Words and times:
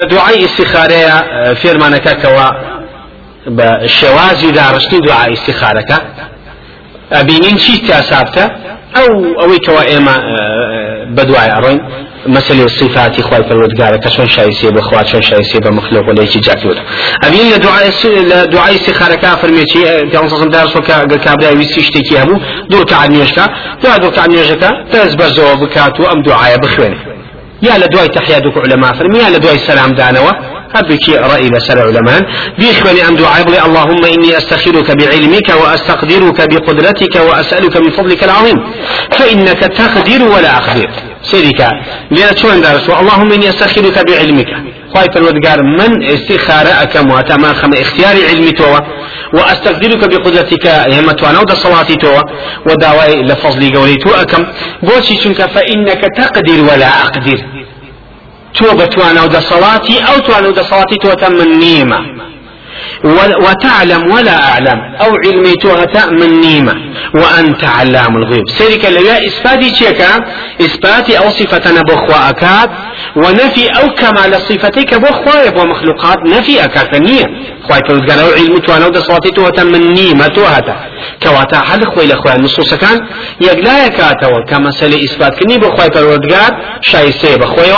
دوعای 0.00 0.44
استخارەیە 0.44 1.16
فێرمانەکە 1.62 2.12
بە 3.58 3.68
شێوازی 3.98 4.50
داڕشتی 4.58 4.98
دوعای 5.06 5.32
استخارەکە. 5.36 5.98
ئەبینین 7.16 7.56
چی 7.62 7.74
تاسابتە 7.88 8.44
ئەو 8.96 9.08
ئەوەی 9.40 9.60
کەوا 9.66 9.82
ئێمە 9.90 10.16
بەدوای 11.16 11.50
ئەڕۆین. 11.54 11.80
مەسلی 12.34 12.68
صفاتی 12.80 13.22
خی 13.22 13.42
پەروەردگارە 13.48 13.98
کە 14.04 14.10
چۆن 14.14 14.28
شایسێ 14.36 14.70
بخوا 14.76 15.02
چۆن 15.10 15.22
شایسێ 15.30 15.58
بە 15.64 15.70
مخلوق 15.78 16.06
لەیکی 16.18 16.40
جاکیوت 16.40 16.78
ئەبین 17.22 17.46
لە 17.52 17.58
لە 18.30 18.38
دوعای 18.52 18.76
استخارەکە 18.78 19.30
فەرمێکی 19.40 19.82
پیانسەم 20.10 20.50
دارسۆکە 20.56 20.96
گە 21.10 21.18
کابرای 21.26 21.56
ویستی 21.60 21.82
شتێکی 21.88 22.16
هەبوو 22.22 22.40
دوو 22.70 22.84
تاع 22.84 23.06
نوێژکە 23.12 23.44
دو 23.82 23.88
دوو 24.02 24.10
تاع 24.16 24.26
نوێژەکە 24.32 24.70
دەست 24.92 25.14
بەرزەوە 25.18 25.54
بکات 25.62 26.00
و 26.00 26.02
ئەم 26.10 26.20
دوعاە 26.26 26.58
بخوێنێ. 26.64 26.98
يا 27.62 27.78
لدواي 27.78 28.08
تحياتك 28.08 28.58
علماء 28.58 28.92
فرمي 28.92 29.18
يا 29.18 29.30
لدواي 29.30 29.58
سلام 29.58 29.94
دانوا. 29.94 30.30
هبك 30.74 31.08
رأي 31.08 31.48
لسر 31.48 31.78
علماء 31.86 32.20
بيخبني 32.58 33.08
أم 33.08 33.16
دعاء 33.16 33.66
اللهم 33.66 34.04
إني 34.04 34.38
أستخيرك 34.38 34.90
بعلمك 34.90 35.48
وأستقدرك 35.62 36.48
بقدرتك 36.50 37.16
وأسألك 37.16 37.76
من 37.76 37.90
فضلك 37.90 38.24
العظيم. 38.24 38.56
فإنك 39.10 39.58
تقدر 39.58 40.22
ولا 40.34 40.56
أقدر. 40.56 40.90
سيرك 41.22 41.60
لأن 42.10 42.36
شو 42.36 42.52
اللهم 43.00 43.32
إني 43.32 43.48
أستخيرك 43.48 43.96
بعلمك. 44.08 44.46
خواهي 44.92 45.06
فرودگار 45.14 45.62
من 45.62 46.04
استخارة 46.04 46.82
أكم 46.82 47.10
واتما 47.10 47.52
خم 47.52 47.72
اختيار 47.72 48.16
علمي 48.28 48.52
توا 48.52 48.78
وأستقدرك 49.34 50.08
بقدرتك 50.08 50.66
هم 50.66 51.10
توانا 51.10 51.40
ودا 51.40 51.54
صلاتي 51.54 51.94
توا 51.94 52.22
وداوي 52.66 53.22
لفضلي 53.22 53.76
قولي 53.76 53.94
تو 53.94 54.10
أكم 54.10 54.46
بوشي 54.82 55.16
شنك 55.16 55.40
فإنك 55.42 56.02
تقدر 56.16 56.60
ولا 56.60 56.88
أقدر. 57.02 57.38
تو 58.54 58.76
بتوانا 58.76 59.22
ودا 59.22 59.40
صلاتي 59.40 60.00
أو 60.00 60.18
توانا 60.18 60.48
ودا 60.48 60.62
صلاتي 60.62 60.96
تو 61.02 61.12
تم 61.14 61.40
النيمة 61.40 61.98
وتعلم 63.44 64.10
ولا 64.14 64.50
أعلم 64.50 64.78
أو 65.00 65.10
علمي 65.24 65.54
توهة 65.54 66.06
من 66.10 66.40
نيمة. 66.40 66.74
وأنت 67.14 67.64
علام 67.64 68.16
الغيب 68.16 68.44
سيرك 68.58 68.84
ليا 68.84 69.26
إثباتي 69.26 69.70
تشيكا 69.70 70.24
إثباتي 70.60 71.18
أو 71.18 71.30
صفة 71.30 71.72
نبخوا 71.72 72.30
أكاد 72.30 72.70
ونفي 73.16 73.68
أو 73.68 73.94
كمال 73.94 74.34
صفتيك 74.48 74.94
بخوا 74.94 75.42
يبو 75.46 75.64
مخلوقات 75.64 76.18
نفي 76.26 76.64
أكاد 76.64 76.96
نية 76.96 77.26
خواهي 77.66 77.80
پروردگار 77.80 78.18
أو 78.24 78.30
علم 78.30 78.58
توانا 78.58 78.86
و 78.86 78.90
دسواتی 78.90 79.30
تو 79.30 79.64
من 79.64 79.92
نیمه 79.92 80.26
تو 80.28 80.44
هتا 80.44 80.76
كواتا 81.22 81.58
حل 81.58 81.84
خوي 81.94 82.06
لخوي 82.06 82.32
نصوص 82.38 82.74
كان 82.74 83.00
يقلا 83.40 83.86
يكاتوا 83.86 84.44
كما 84.48 84.70
سل 84.70 84.94
إثبات 84.94 85.38
كني 85.40 85.58
بخوي 85.58 85.88
پروردگار 85.90 86.52
شايسي 86.80 87.36
بخوي 87.36 87.72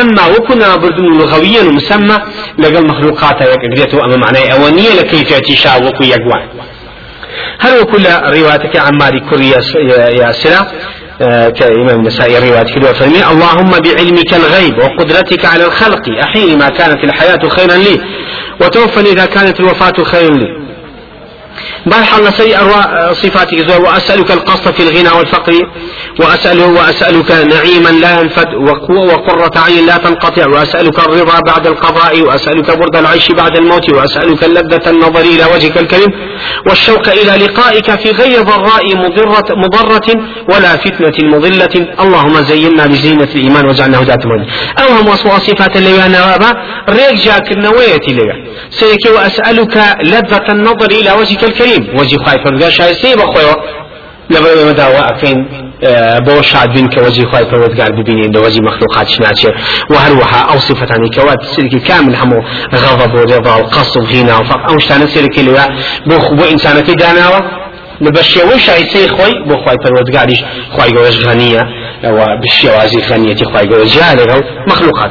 أما 0.00 0.26
وكنا 0.26 0.76
بردن 0.76 1.04
لغويا 1.18 1.62
مسمى 1.62 2.18
لقل 2.58 2.86
مخلوقات 2.86 3.40
يقريتو 3.40 3.98
أما 4.04 4.16
معناه 4.16 4.48
أولية 4.52 4.92
لكيفية 5.00 5.54
شاوك 5.54 6.00
يقوان 6.00 6.48
هل 7.60 7.80
وكل 7.80 8.06
روايتك 8.24 8.76
عن 8.76 8.92
ماري 9.00 9.20
كوريا 9.20 9.60
يا 10.20 10.32
سلا 10.32 10.66
كإمام 11.50 12.00
النسائي 12.00 12.38
رواية 12.38 12.62
كده 12.74 12.92
فرمي 12.92 13.26
اللهم 13.32 13.70
بعلمك 13.70 14.34
الغيب 14.34 14.78
وقدرتك 14.78 15.44
على 15.44 15.64
الخلق 15.64 16.02
أحيني 16.22 16.56
ما 16.56 16.68
كانت 16.68 17.04
الحياة 17.04 17.48
خيرا 17.48 17.74
لي. 17.74 18.00
وتوفني 18.60 19.10
إذا 19.12 19.26
كانت 19.26 19.60
الوفاة 19.60 20.04
خيرا 20.04 20.34
لي. 20.36 20.60
بل 21.86 22.04
حل 22.04 22.32
سي 22.32 22.56
أرواء 22.58 23.12
صفاتك 23.12 23.58
زور 23.68 23.80
وأسألك 23.82 24.30
القصد 24.30 24.70
في 24.70 24.82
الغنى 24.82 25.10
والفقر 25.18 25.52
وأسأله 26.20 26.66
وأسألك 26.66 27.30
نعيما 27.30 27.88
لا 27.88 28.20
ينفد 28.20 28.54
وقرة 28.90 29.60
عين 29.60 29.86
لا 29.86 29.96
تنقطع 29.96 30.48
وأسألك 30.48 30.98
الرضا 30.98 31.40
بعد 31.46 31.66
القضاء 31.66 32.22
وأسألك 32.22 32.78
برد 32.78 32.96
العيش 32.96 33.32
بعد 33.32 33.56
الموت 33.56 33.92
وأسألك 33.94 34.44
اللذة 34.44 34.90
النظر 34.90 35.20
إلى 35.20 35.44
وجهك 35.54 35.78
الكريم 35.78 36.08
والشوق 36.66 37.08
إلى 37.08 37.46
لقائك 37.46 37.90
في 37.90 38.10
غير 38.10 38.42
ضراء 38.42 38.96
مضرة, 38.96 39.54
مضرة 39.56 40.08
ولا 40.48 40.76
فتنة 40.76 41.36
مضلة. 41.36 41.74
اللهم 42.00 42.34
زينا 42.42 42.86
بزينة 42.86 43.28
الإيمان 43.34 43.66
واجعلنا 43.66 44.02
هداة 44.02 44.20
من 44.24 44.46
أوهم 44.78 45.08
وصف 45.08 45.42
صفات 45.42 45.76
اللي 45.76 46.06
أنا 46.06 46.36
ريك 46.88 47.14
جاك 47.14 47.52
النوية 47.52 47.96
لي 48.08 48.50
سيكي 48.70 49.10
وأسألك 49.10 49.76
لذة 50.04 50.46
النظر 50.52 50.90
إلى 50.90 51.12
وجهك 51.12 51.44
الكريم. 51.44 51.69
وجه 51.98 52.16
خايف 52.24 52.40
فرقا 52.44 52.70
شاي 52.70 52.94
سيب 52.94 53.20
أخوة 53.20 53.56
لبرو 54.30 54.68
مداوى 54.68 54.98
أكين 54.98 55.70
بۆ 56.26 56.42
شادبین 56.42 56.88
کە 56.88 56.98
وەجی 56.98 57.24
خی 57.30 57.44
پەرۆتگار 57.50 57.90
ببینین 57.98 58.32
لە 58.32 58.38
وەجی 58.44 58.60
مەخلوقات 58.60 59.08
ناچێ 59.24 59.50
و 59.90 59.94
هەروەها 59.94 60.40
ئەو 60.50 60.58
سفتانی 60.60 61.10
کەوات 61.16 61.40
سرکی 61.56 61.80
کامل 61.88 62.14
هەموو 62.14 62.44
غەڵە 62.72 63.06
بۆ 63.12 63.20
ڕێڵ 63.30 63.74
قەس 63.74 63.96
و 63.96 64.00
غینا 64.00 64.40
و 64.40 64.44
فەق 64.44 64.60
ئەو 64.68 64.78
شتانە 64.84 65.06
سێرەکەی 65.14 65.44
لەوە 65.48 65.64
بۆ 66.08 66.16
بۆ 66.38 66.44
ئینسانەکەی 66.52 66.96
داناوە 67.02 67.40
بە 68.14 68.22
شێوەی 68.32 68.60
شایسەی 68.66 69.08
خۆی 69.16 69.34
بۆ 69.48 69.54
خی 69.64 69.76
پەرۆتگاریش 69.84 70.40
خی 70.74 70.90
گەۆش 70.96 71.16
غەنیە 71.24 71.64
بشيوازي 72.42 73.02
خانية 73.02 73.44
خواي 73.44 73.66
جالغ 73.84 74.40
مخلوقات 74.68 75.10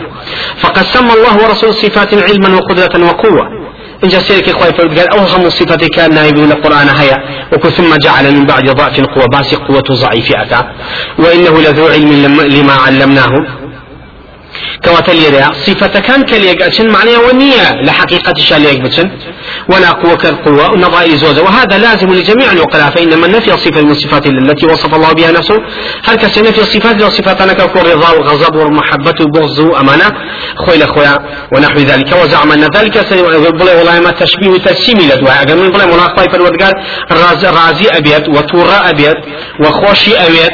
فقد 0.57 0.83
سمى 0.93 1.13
الله 1.17 1.35
ورسول 1.43 1.73
صفات 1.73 2.13
علما 2.13 2.49
وقدرة 2.57 3.05
وقوة 3.09 3.58
إن 4.03 4.09
جسيرك 4.09 4.49
إخوة 4.49 4.71
قال 4.71 5.09
أو 5.13 5.19
هم 5.19 5.49
صفة 5.49 5.87
كان 5.95 6.13
نائبون 6.13 6.51
القرآن 6.51 6.89
هيا. 6.89 7.17
وكل 7.53 7.71
ثم 7.71 7.95
جعل 8.05 8.35
من 8.35 8.45
بعد 8.45 8.69
ضعف 8.69 9.01
قوة 9.01 9.25
باس 9.33 9.55
قوة 9.55 9.83
ضعيف 9.91 10.35
أتى. 10.35 10.61
وإنه 11.19 11.61
لذو 11.61 11.85
علم 11.87 12.11
لما 12.39 12.73
علمناه. 12.73 13.33
كواتا 14.89 15.11
ليريا 15.11 15.51
صفة 15.65 15.99
كان 15.99 16.21
كليك 16.23 16.61
أتشن 16.61 16.87
معنى 16.89 17.17
ونية 17.17 17.67
لحقيقة 17.85 18.33
شاليك 18.49 18.81
بتشن. 18.81 19.09
ولا 19.71 19.91
قوة 19.91 20.15
كالقوة 20.15 20.71
ونظائر 20.71 21.15
زوزة 21.15 21.43
وهذا 21.43 21.77
لازم 21.77 22.13
لجميع 22.13 22.51
العقلاء 22.51 22.89
فإن 22.89 23.21
من 23.21 23.31
نفي 23.31 23.51
صفة 23.51 23.81
من 23.81 23.91
الصفات 23.91 24.27
التي 24.27 24.65
وصف 24.65 24.95
الله 24.95 25.13
بها 25.13 25.31
نفسه. 25.31 25.55
هل 26.07 26.15
كسي 26.15 26.41
نفي 26.41 26.61
الصفات؟ 26.61 26.95
لصفات 26.95 27.41
أنا 27.41 27.53
كالرضا 27.53 28.09
والغضب 28.11 28.55
والمحبة 28.55 29.13
والبغض 29.19 29.59
وأمانة 29.59 30.11
خويا 30.65 30.85
خويا 30.85 31.19
ونحو 31.53 31.79
ذلك. 31.79 32.15
وزعم 32.23 32.51
أن 32.51 32.63
ذلك 32.75 32.95
بلا 33.59 33.73
والله 33.77 33.99
ما 33.99 34.11
تشبيه 34.11 34.57
تجسيمي 34.57 35.05
لدواء 35.07 35.33
أقل 35.43 35.57
من 35.57 35.69
بلا 35.69 35.85
مناقضة 35.85 36.31
فرودقال 36.31 36.73
رازي 37.57 37.87
أبيت 37.97 38.29
وتورا 38.29 38.89
أبيت 38.89 39.19
وخوشي 39.61 40.17
أبيت 40.17 40.51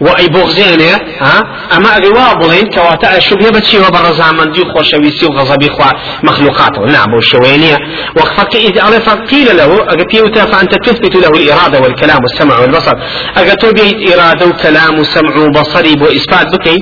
وأي 0.00 0.26
بغزينه 0.28 0.98
ها؟ 1.20 1.42
أما 1.76 1.96
أجوا 1.96 2.34
بلين 2.34 2.66
كواتا 2.74 3.16
الشبهة 3.16 3.50
بتشي 3.50 3.78
وبرزا 3.78 4.32
من 4.32 4.52
دي 4.52 4.64
خوشويسي 4.74 5.26
وغضبي 5.26 5.68
خوا 5.70 5.90
مخلوقاته 6.22 6.82
نعم 6.86 7.14
وشوينية 7.14 7.76
وقفك 8.16 8.56
إذا 8.56 8.80
أعرف 8.82 9.08
قيل 9.10 9.56
له 9.56 9.92
أجتيوتا 9.92 10.44
فأنت 10.44 10.74
تثبت 10.74 11.14
له 11.16 11.28
الإرادة 11.28 11.80
والكلام 11.80 12.18
والسمع 12.22 12.58
والبصر. 12.58 12.94
أجتو 13.36 13.72
بيت 13.72 14.12
إرادة 14.12 14.46
وكلام 14.46 14.98
وسمع 14.98 15.36
وبصري 15.36 15.92
وإثبات 16.02 16.46
بكي 16.54 16.78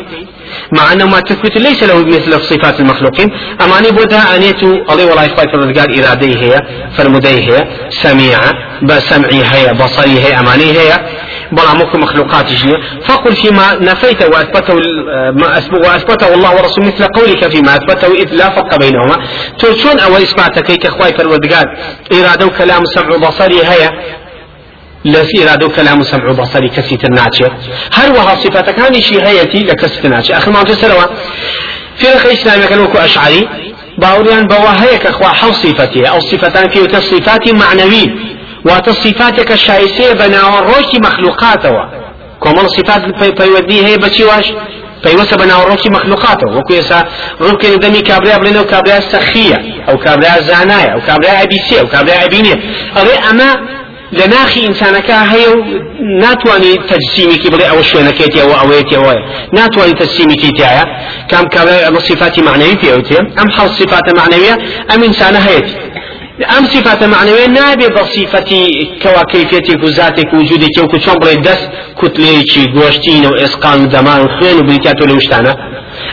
مع 0.73 0.93
أنه 0.93 1.07
ما 1.07 1.21
تثبت 1.21 1.57
ليس 1.57 1.83
له 1.83 2.05
مثل 2.05 2.41
صفات 2.41 2.81
المخلوقين 2.81 3.29
أماني 3.61 3.91
بودا 3.91 4.37
أنيتو 4.37 4.67
الله 4.67 5.07
والله 5.07 5.27
إخوة 5.27 5.45
قال 5.79 6.05
إرادي 6.05 6.37
هي 6.43 6.61
فرمدي 6.97 7.29
هي 7.29 7.69
سميعة 7.91 8.51
بسمعي 8.83 9.43
هي 9.45 9.75
بصري 9.75 10.19
هي 10.25 10.41
أماني 10.41 10.73
هي 10.79 11.01
بلا 11.53 11.75
مك 11.75 11.95
مخلوقات 11.97 12.47
فقل 13.07 13.37
فيما 13.37 13.75
نفيت 13.75 14.23
وأثبته 14.23 14.75
وأثبته 15.73 16.35
الله 16.35 16.57
ورسوله 16.57 16.87
مثل 16.87 17.05
قولك 17.05 17.49
فيما 17.49 17.77
أثبته 17.77 18.13
إذ 18.13 18.35
لا 18.35 18.51
فرق 18.51 18.79
بينهما. 18.79 19.27
ترشون 19.59 19.99
أو 19.99 20.17
كي 20.61 20.77
كخواي 20.77 21.13
فرودقات 21.13 21.67
إرادة 22.13 22.49
كلام 22.49 22.85
سمع 22.85 23.17
بصري 23.17 23.59
هي 23.65 23.91
لفي 25.05 25.49
إرادة 25.49 25.69
كلام 25.69 26.03
سمع 26.03 26.33
بصري 26.33 26.69
كسيت 26.69 27.05
الناتشة 27.05 27.49
هل 27.93 28.11
وها 28.11 28.35
صفاتك؟ 28.35 28.81
هاني 28.81 29.03
شي 29.03 29.23
هيتي 29.23 29.59
لكسيت 29.59 30.05
الناتشة 30.05 30.39
أخي 30.39 30.51
ما 30.51 30.63
تسروا 30.63 31.07
في 31.97 32.07
رخ 32.07 32.27
إسلامي 32.27 32.67
كانوا 32.67 33.05
أشعري. 33.05 33.49
باوريان 33.99 34.47
بواهيك 34.47 35.07
أخوا 35.07 35.29
حو 35.29 35.53
صفتي 35.53 36.09
أو 36.09 36.21
صفتان 36.21 36.69
في 36.69 37.01
صفات 37.01 37.49
معنوي. 37.49 38.28
وتصفاتك 38.65 39.53
الشايسية 39.53 40.13
بناوروكي 40.13 40.99
مخلوقاتوا 40.99 41.85
كمال 42.43 42.71
صفات 42.71 43.03
بيودي 43.41 43.87
هي 43.87 43.97
بچي 43.97 44.25
واش؟ 44.25 44.53
پەیوەسە 45.05 45.35
بە 45.41 45.47
ناوڕۆکی 45.51 45.91
مەخلوقاتەوە. 45.97 46.53
وەکو 46.57 46.73
ئێستا 46.79 47.01
ڕووکەی 47.45 47.79
دەمی 47.85 48.03
کابرا 48.09 48.35
بڵێنەوە 48.41 48.67
کابرا 48.73 48.99
سەخیە 49.13 49.59
ئەو 49.89 49.97
کابرا 50.05 50.35
زانایە 50.49 50.91
ئەو 50.95 51.01
کابرا 51.09 51.33
ئەبیسێ 51.41 51.77
ئەو 51.81 51.89
کابرا 51.95 52.15
ئەبینێ 52.23 52.55
ئەڵێ 52.97 53.17
ئەمە 53.27 53.51
لە 54.19 54.27
ناخی 54.35 54.61
ئینسانەکە 54.67 55.17
هەیە 55.33 55.49
و 55.55 55.59
ناتوانانی 56.25 56.75
تەجسیمێکی 56.91 57.49
بڵێ 57.53 57.67
ئەوە 57.71 57.83
شوێنەکەیتی 57.91 58.39
ئەوە 58.43 58.57
ئەوەیەتی 58.61 58.95
ئەوە 58.99 59.15
ناتوانانی 59.59 59.97
تەجسیمێکی 60.01 60.51
تایە 60.59 60.85
کام 61.31 61.47
کابرا 61.55 61.79
ئەمە 61.87 62.01
صفاتی 62.09 62.41
معنەوی 62.49 62.77
پێوتێ 62.83 63.19
ئەم 63.39 63.49
حەڵ 63.57 63.69
صفاتە 63.79 64.13
معنەویە 64.21 64.55
ئەم 64.91 65.01
ئینسانە 65.07 65.41
هەیەی 65.47 65.65
أم 66.47 66.65
صفات 66.67 67.05
معنوية 67.05 67.47
نابي 67.47 67.89
بصفتي 67.89 68.91
كوا 69.03 69.23
كيفيتك 69.23 69.83
وذاتك 69.85 70.35
وجودك 70.35 70.79
وكو 70.83 70.99
بڵێ 70.99 71.37
دەست 71.47 71.69
کوتلەیەکی 72.01 72.63
گۆشتین 72.77 73.27
و 73.27 73.37
ئێسقان 73.41 73.79
و 73.81 73.91
دەمان 73.95 74.21
و 74.25 74.29
خوێن 74.35 74.57
و 74.61 74.63
بریتاتۆ 74.63 75.05
لە 75.11 75.23
شتانە 75.25 75.53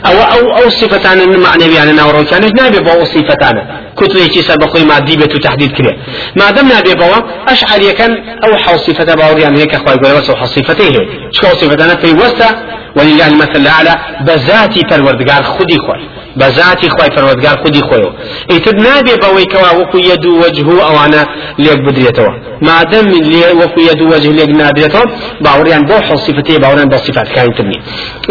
ئەوە 0.06 0.24
ئەو 0.32 0.44
ئەو 0.58 0.70
سیفەتانە 0.80 1.24
معنەویانە 1.48 1.94
ناوڕۆکانش 2.00 2.52
نابێ 2.60 2.80
بۆ 2.86 2.92
ئەو 2.98 3.06
سیفەتانە 3.16 3.64
کوتلێکی 4.00 4.42
سەر 4.48 4.58
بەخۆی 4.62 4.86
مادی 4.92 5.16
بێت 5.18 5.36
و 5.36 5.40
تهدید 5.40 5.72
کرێ 5.78 5.94
مادەم 6.40 6.66
نابێ 6.74 6.94
بەوە 7.02 7.20
ئەش 7.48 7.60
علیەکەن 7.74 8.12
ئەو 8.44 8.54
حەو 8.64 8.78
سیفەتە 8.86 9.14
باوەڕیان 9.20 9.54
هەیە 9.58 9.68
کە 9.72 9.78
خۆی 9.84 9.98
گەورە 10.02 10.18
بەسەو 10.20 10.36
حەو 10.42 10.50
سیفەتەی 10.56 10.90
هەیە 10.96 11.04
چۆ 11.38 11.48
سیفەتانە 11.62 11.96
پەیوەستە 16.40 16.66
ولله 16.66 16.76
المثل 16.76 16.86
الأعلى 16.86 16.86
بذاتي 16.86 16.90
پروردگار 16.90 16.90
خودي 16.90 16.90
خوي 16.90 16.90
بذاتي 16.90 16.90
خوي 16.90 17.10
پروردگار 17.10 17.58
خودي 17.64 17.82
خوي 17.82 18.12
ايتد 18.52 18.76
نابي 18.82 19.16
بوي 19.16 19.46
كوا 19.46 19.72
وكو 19.72 19.98
يدو 19.98 20.46
وجهه 20.46 20.88
أو 20.88 21.06
أنا 21.06 21.26
ليك 21.60 21.80
بدريتوا 21.80 22.30
ما 22.62 22.84
دام 22.84 23.12
وكو 23.62 23.82
يدو 23.82 24.06
وجه 24.14 24.32
ليك 24.32 24.50
نادريتوا 24.50 25.06
باوريان 25.42 25.86
بو 25.86 25.94
صفتي 26.16 26.58
باوريان 26.58 26.90
بو 26.90 26.98
صفات 26.98 27.28
كاين 27.28 27.56
تبني 27.56 27.80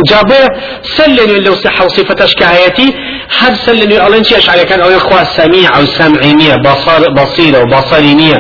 جابو 0.09 0.35
سلني 0.83 1.41
لو 1.41 1.55
صح 1.55 1.87
صفتش 1.87 2.35
كايتي 2.35 2.95
هل 3.39 3.57
سلني 3.57 4.07
الان 4.07 4.25
شي 4.25 4.37
اشعري 4.39 4.65
كان 4.65 4.81
أو 4.81 4.89
اخوا 4.89 5.25
سميع 5.25 5.79
أو 5.79 5.85
سمعينيه 5.85 6.57
بصر 6.57 7.13
بصيره 7.13 7.63
وبصرينيه 7.63 8.35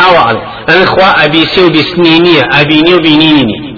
أو 0.00 0.30
أنا 0.68 0.84
اخوا 0.84 1.24
ابي 1.24 1.46
سي 1.46 1.64
وبسنينيه 1.64 2.42
ابيني 2.60 2.94
وبينيني 2.94 3.73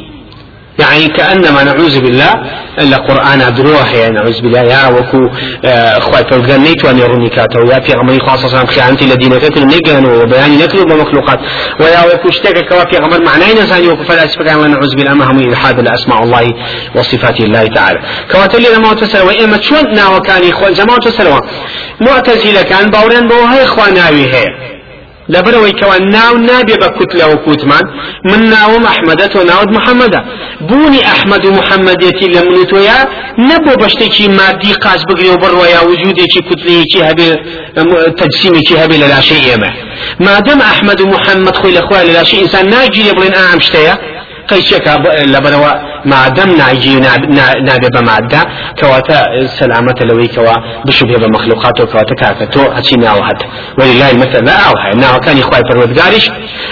يعني 0.78 1.08
كأنما 1.08 1.62
نعوذ 1.64 2.00
بالله 2.00 2.32
إلا 2.78 2.96
قرآن 2.96 3.54
دروه 3.54 3.96
يعني 3.96 4.14
نعوذ 4.14 4.40
بالله. 4.40 4.60
يا 4.60 4.88
وكو 4.88 5.18
آه، 5.64 5.98
أخوة 5.98 6.22
فرقان 6.30 6.60
نيتو 6.62 6.90
أن 6.90 6.98
يروني 6.98 7.28
كاتو 7.28 7.60
يا 7.72 7.80
في 7.80 7.92
غمري 7.92 8.18
خاصة 8.20 8.48
سلام 8.48 8.66
خيانتي 8.66 9.04
الذين 9.04 9.38
كتلوا 9.38 9.66
نيقان 9.66 10.06
وبياني 10.06 10.56
نكلوا 10.56 10.84
بمخلوقات 10.84 11.38
ويا 11.80 12.14
وكو 12.14 12.28
اشتاك 12.28 12.68
كوا 12.68 12.84
في 12.84 12.96
غمر 12.96 13.24
معنى 13.24 13.54
نزاني 13.54 13.88
وكو 13.88 14.04
فلاسفة 14.04 14.44
كان 14.44 14.70
نعوذ 14.70 14.94
بالله. 14.96 15.14
ما 15.14 15.24
هم 15.30 15.38
إلحاد 15.38 15.80
لأسماء 15.80 16.22
الله 16.22 16.54
وصفات 16.94 17.40
الله 17.40 17.66
تعالى. 17.66 17.98
كوا 18.32 18.46
تلي 18.46 18.68
لما 18.76 18.94
تسلوا 18.94 19.26
وإما 19.26 19.60
شون 19.60 19.94
ناو 19.94 20.20
كان 20.20 20.48
إخوان 20.50 20.72
جماعة 20.74 20.98
تسلوا 20.98 21.40
معتزلة 22.00 22.62
كان 22.62 22.90
باورين 22.90 23.28
بوهي 23.28 23.64
إخواناوي 23.64 24.26
هي. 24.34 24.75
لبروي 25.28 25.72
كوان 25.72 26.10
ناو 26.10 26.36
نابي 26.36 26.74
بكتلة 26.74 27.28
وكوتمان 27.32 27.82
من 28.24 28.50
ناو 28.50 28.78
محمد 28.78 29.36
وناود 29.36 29.70
محمد. 29.70 30.14
بوني 30.60 31.06
أحمد 31.06 31.46
محمد 31.46 32.02
يتي 32.02 32.26
لمنوتويا 32.26 33.08
نبو 33.38 33.74
بشتكي 33.84 34.28
مادي 34.28 34.72
قاس 34.72 35.02
بقري 35.08 35.30
وبرويا 35.30 35.80
وجودي 35.80 36.24
كتلة 36.34 37.08
هبي 37.08 37.36
تجسيمي 38.18 38.60
هبي 38.84 38.96
لا 38.96 39.20
شيء 39.20 39.56
ما 40.20 40.38
دام 40.40 40.60
أحمد 40.60 41.02
محمد 41.02 41.56
خوي 41.56 41.70
الأخوة 41.70 42.02
لا 42.02 42.24
شيء 42.24 42.42
إنسان 42.42 42.70
ناجي 42.70 43.08
يبلين 43.08 43.34
أعم 43.34 43.60
شتيا. 43.60 44.15
قيشك 44.50 44.86
لبروا 45.34 45.72
ما 46.04 46.28
دام 46.28 46.50
ناجي 46.56 46.94
نابي 47.68 47.88
بمادة 47.94 48.40
كواتا 48.80 49.46
سلامة 49.60 49.94
لوي 50.08 50.28
كوا 50.28 50.54
بشبه 50.86 51.16
بمخلوقات 51.22 51.82
كواتا 51.82 52.14
كاكتو 52.20 52.60
هاتشي 52.60 52.96
ناو 52.96 53.18
ولله 53.78 54.10
المثل. 54.10 54.44
لا 54.44 54.56
أوحى 54.68 54.90
ناو 54.96 55.20
كان 55.20 55.38
إخوائي 55.38 55.62
فرودقارش 55.70 56.30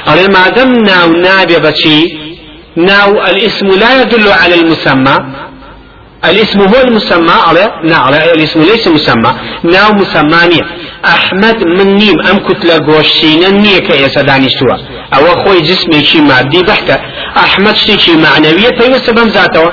أولا 0.08 0.28
ما 0.28 0.48
دام 0.48 0.72
ناو 0.72 1.08
نابي 1.26 1.56
بشي 1.64 1.98
ناو 2.76 3.10
الاسم 3.30 3.66
لا 3.66 4.02
يدل 4.02 4.28
على 4.32 4.54
المسمى. 4.54 5.16
الاسم 6.30 6.60
هو 6.60 6.80
المسمى 6.84 7.36
على 7.48 7.64
نعم 7.84 8.14
الاسم 8.14 8.60
ليس 8.62 8.88
مسمى. 8.88 9.32
ناو 9.64 9.92
مسمانية 9.92 10.64
أحمد 11.04 11.64
من 11.64 11.94
نيم 11.94 12.16
أم 12.30 12.38
كتلة 12.38 12.86
قوشينا 12.86 13.48
نية 13.50 13.78
كأيسا 13.78 14.22
دانيشتوا 14.22 14.76
أو 15.14 15.24
خوي 15.42 15.60
جسمي 15.60 16.04
شي 16.04 16.20
مادي 16.20 16.62
بحتة. 16.62 16.96
أحمد 17.36 17.76
شي 17.76 18.16
معنوية 18.16 18.70
فيوسا 18.78 19.12
بمزاتوا 19.12 19.70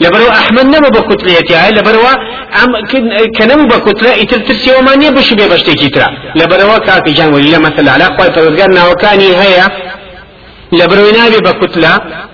لبرو 0.00 0.28
أحمد 0.28 0.66
نمو 0.66 0.88
بكتلة 0.88 1.64
هاي 1.64 1.70
لبرو 1.70 2.06
أم 2.62 2.70
كنمو 3.38 3.66
بكتلة 3.72 4.10
يتلترسي 4.22 4.70
ومانية 4.76 5.10
بشو 5.10 5.34
بيبشتي 5.36 5.74
كترا 5.74 6.06
لبرو 6.36 6.78
كاكي 6.86 7.12
جان 7.12 7.34
ولله 7.34 7.58
مثل 7.58 7.88
على 7.88 8.04
خوي 8.04 8.32
فرزقنا 8.34 8.82
وكاني 8.88 9.36
هيا. 9.40 9.66
لبرو 10.72 11.10
نابي 11.16 11.38
بكتلة. 11.46 11.92
جانا 11.92 12.31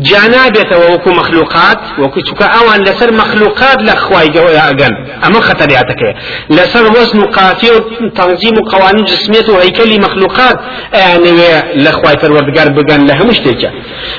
بيتەوە 0.00 0.86
وەکو 0.92 1.10
مخلوقات 1.20 1.80
وەکو 1.98 2.20
چکە 2.28 2.46
ئەوان 2.54 2.80
لەسەر 2.88 3.10
مخلوقات 3.22 3.78
لە 3.88 3.94
خوای 4.04 4.28
ئەگەن 4.68 4.94
ئەمە 5.22 5.40
خەتەریاتەکەی 5.48 6.14
لەسەر 6.56 6.84
وەزن 6.94 7.18
و 7.18 7.26
قاتی 7.36 7.70
و 7.70 7.78
تەنظیم 8.18 8.54
و 8.58 8.62
قوانین 8.72 9.04
جسمیت 9.04 9.48
و 9.48 9.60
هەیکەلی 9.62 9.98
مخلوقات 10.06 10.56
ئەیانەوێ 10.96 11.54
لە 11.84 11.90
خوای 11.98 12.16
پەروەردگار 12.22 12.68
بگەن 12.78 13.00
لە 13.08 13.14
هەموو 13.18 13.34
شتێکە 13.38 13.70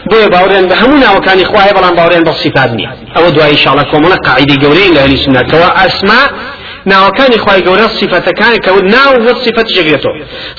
بۆیە 0.09 0.27
باوڕێن 0.33 0.65
بە 0.69 0.75
هەموو 0.81 1.03
ناوەکانی 1.05 1.45
خوای 1.51 1.71
بەڵام 1.77 1.95
باوڕێن 1.99 2.23
بە 2.27 2.33
صفات 2.43 2.71
نییە 2.77 2.91
ئەوە 3.15 3.29
دوای 3.35 3.51
ئینشاءڵڵا 3.53 3.83
کۆمەڵە 3.91 4.17
قاعیدەی 4.27 4.57
گەورەی 4.63 4.89
لە 4.95 4.99
هەلی 5.05 5.17
سنەتەوە 5.25 5.69
ئەسما 5.79 6.21
ناوەکانی 6.91 7.37
خی 7.43 7.61
گەورە 7.67 7.87
سیفەتەکانی 7.99 8.59
کە 8.65 8.71
ناو 8.95 9.11
وەت 9.25 9.37
سیفەت 9.45 9.67
شەگرێتەوە 9.75 10.15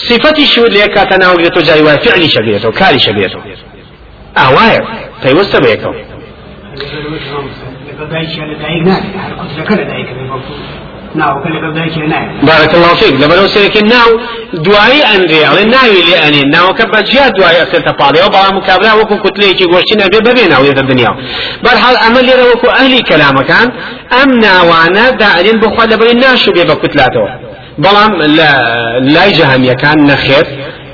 سیفەتی 0.08 0.46
شود 0.52 0.70
لێ 0.76 0.86
کاتە 0.96 1.16
ناوگرێتەوە 1.22 1.62
جای 1.68 1.82
وای 1.86 1.98
فعلی 2.04 2.28
شەگرێتەوە 2.34 2.72
کاری 2.80 3.00
شەگرێتەوە 3.06 3.73
ئاوایە 4.40 4.80
پەیوەستە 5.22 5.58
سيرك 13.54 13.76
الناو 13.82 14.10
دعائي 14.54 15.00
أنري. 15.14 15.44
على 15.44 15.64
ناوي 15.64 16.00
لأني 16.10 16.42
ناو 16.54 16.74
كبا 16.74 17.00
جيا 17.00 17.28
دعائي 17.28 17.62
أكثر 17.62 17.80
تفاضي 17.80 18.20
وبعض 18.26 18.54
مكابلا 18.54 18.92
وكو 18.94 19.16
كتلي 19.16 19.54
كي 19.54 19.64
قوشتين 19.64 20.02
أبي 20.02 20.18
ببين 20.18 20.52
أو 20.52 20.64
يد 20.64 20.78
الدنيا 20.78 21.10
برحال 21.64 21.96
أمل 21.96 22.28
يرى 22.28 22.42
وكو 22.52 22.68
أهلي 22.68 23.02
كلام 23.02 23.36
كان 23.50 23.72
أم 24.22 24.30
ناوانا 24.44 25.10
داعين 25.10 25.60
بخواد 25.60 25.92
لبري 25.92 26.12
ناشو 26.12 26.52
بيبا 26.52 26.74
كتلاته 26.74 27.24
بلام 27.78 28.12
لا 28.22 28.50
لا 29.00 29.28
جهنم 29.28 29.72
كان 29.72 30.06
نخير. 30.06 30.46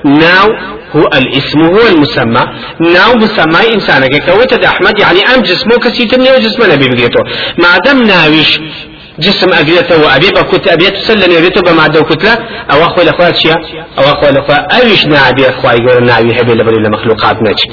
ناو 0.05 0.49
هو 0.97 1.05
الاسم 1.15 1.61
هو 1.65 1.87
المسمى. 1.93 2.45
ناو 2.81 3.13
مسمى 3.17 3.75
إنسان 3.75 4.03
كوتد 4.27 4.65
أحمد 4.65 4.99
يعني 5.01 5.21
أم 5.35 5.43
جسمه 5.43 5.77
كسيتني 5.77 6.31
وجسم 6.33 6.73
نبي 6.73 6.89
بقيته 6.89 7.23
ما 7.63 7.79
دام 7.85 8.03
ناويش 8.03 8.61
جسم 9.19 9.53
أبيته 9.53 10.03
وأبي 10.05 10.29
بكت 10.37 10.69
أبي 10.69 10.91
تسلم 10.91 11.37
أبيته 11.37 11.61
بما 11.63 11.87
دو 11.87 12.03
كتلة 12.05 12.39
أو 12.73 12.85
أخوة 12.85 13.03
الأخوات 13.03 13.37
شيا 13.37 13.55
أو 13.99 14.05
أخوة 14.05 14.29
الأخوة 14.29 14.57
أيش 14.57 15.07
نابي 15.07 15.49
أخوة 15.49 15.73
يقول 15.73 16.05
ناوي 16.05 16.41
هبي 16.41 16.53
لبري 16.53 16.77
لمخلوقات 16.77 17.37
نجي 17.43 17.69